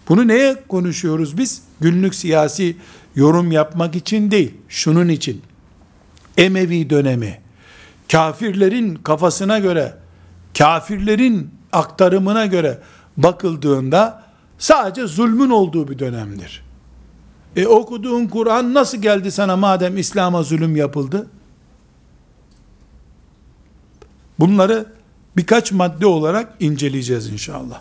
Bunu 0.08 0.28
neye 0.28 0.56
konuşuyoruz 0.68 1.38
biz? 1.38 1.62
Günlük 1.80 2.14
siyasi 2.14 2.76
yorum 3.14 3.52
yapmak 3.52 3.96
için 3.96 4.30
değil, 4.30 4.54
şunun 4.68 5.08
için. 5.08 5.42
Emevi 6.36 6.90
dönemi, 6.90 7.40
kafirlerin 8.12 8.94
kafasına 8.94 9.58
göre, 9.58 9.94
kafirlerin 10.58 11.50
aktarımına 11.72 12.46
göre 12.46 12.78
bakıldığında 13.16 14.24
sadece 14.58 15.06
zulmün 15.06 15.50
olduğu 15.50 15.88
bir 15.88 15.98
dönemdir. 15.98 16.62
E 17.56 17.66
okuduğun 17.66 18.26
Kur'an 18.26 18.74
nasıl 18.74 18.98
geldi 18.98 19.32
sana 19.32 19.56
madem 19.56 19.98
İslam'a 19.98 20.42
zulüm 20.42 20.76
yapıldı? 20.76 21.26
Bunları 24.38 24.86
birkaç 25.36 25.72
madde 25.72 26.06
olarak 26.06 26.54
inceleyeceğiz 26.60 27.28
inşallah. 27.28 27.80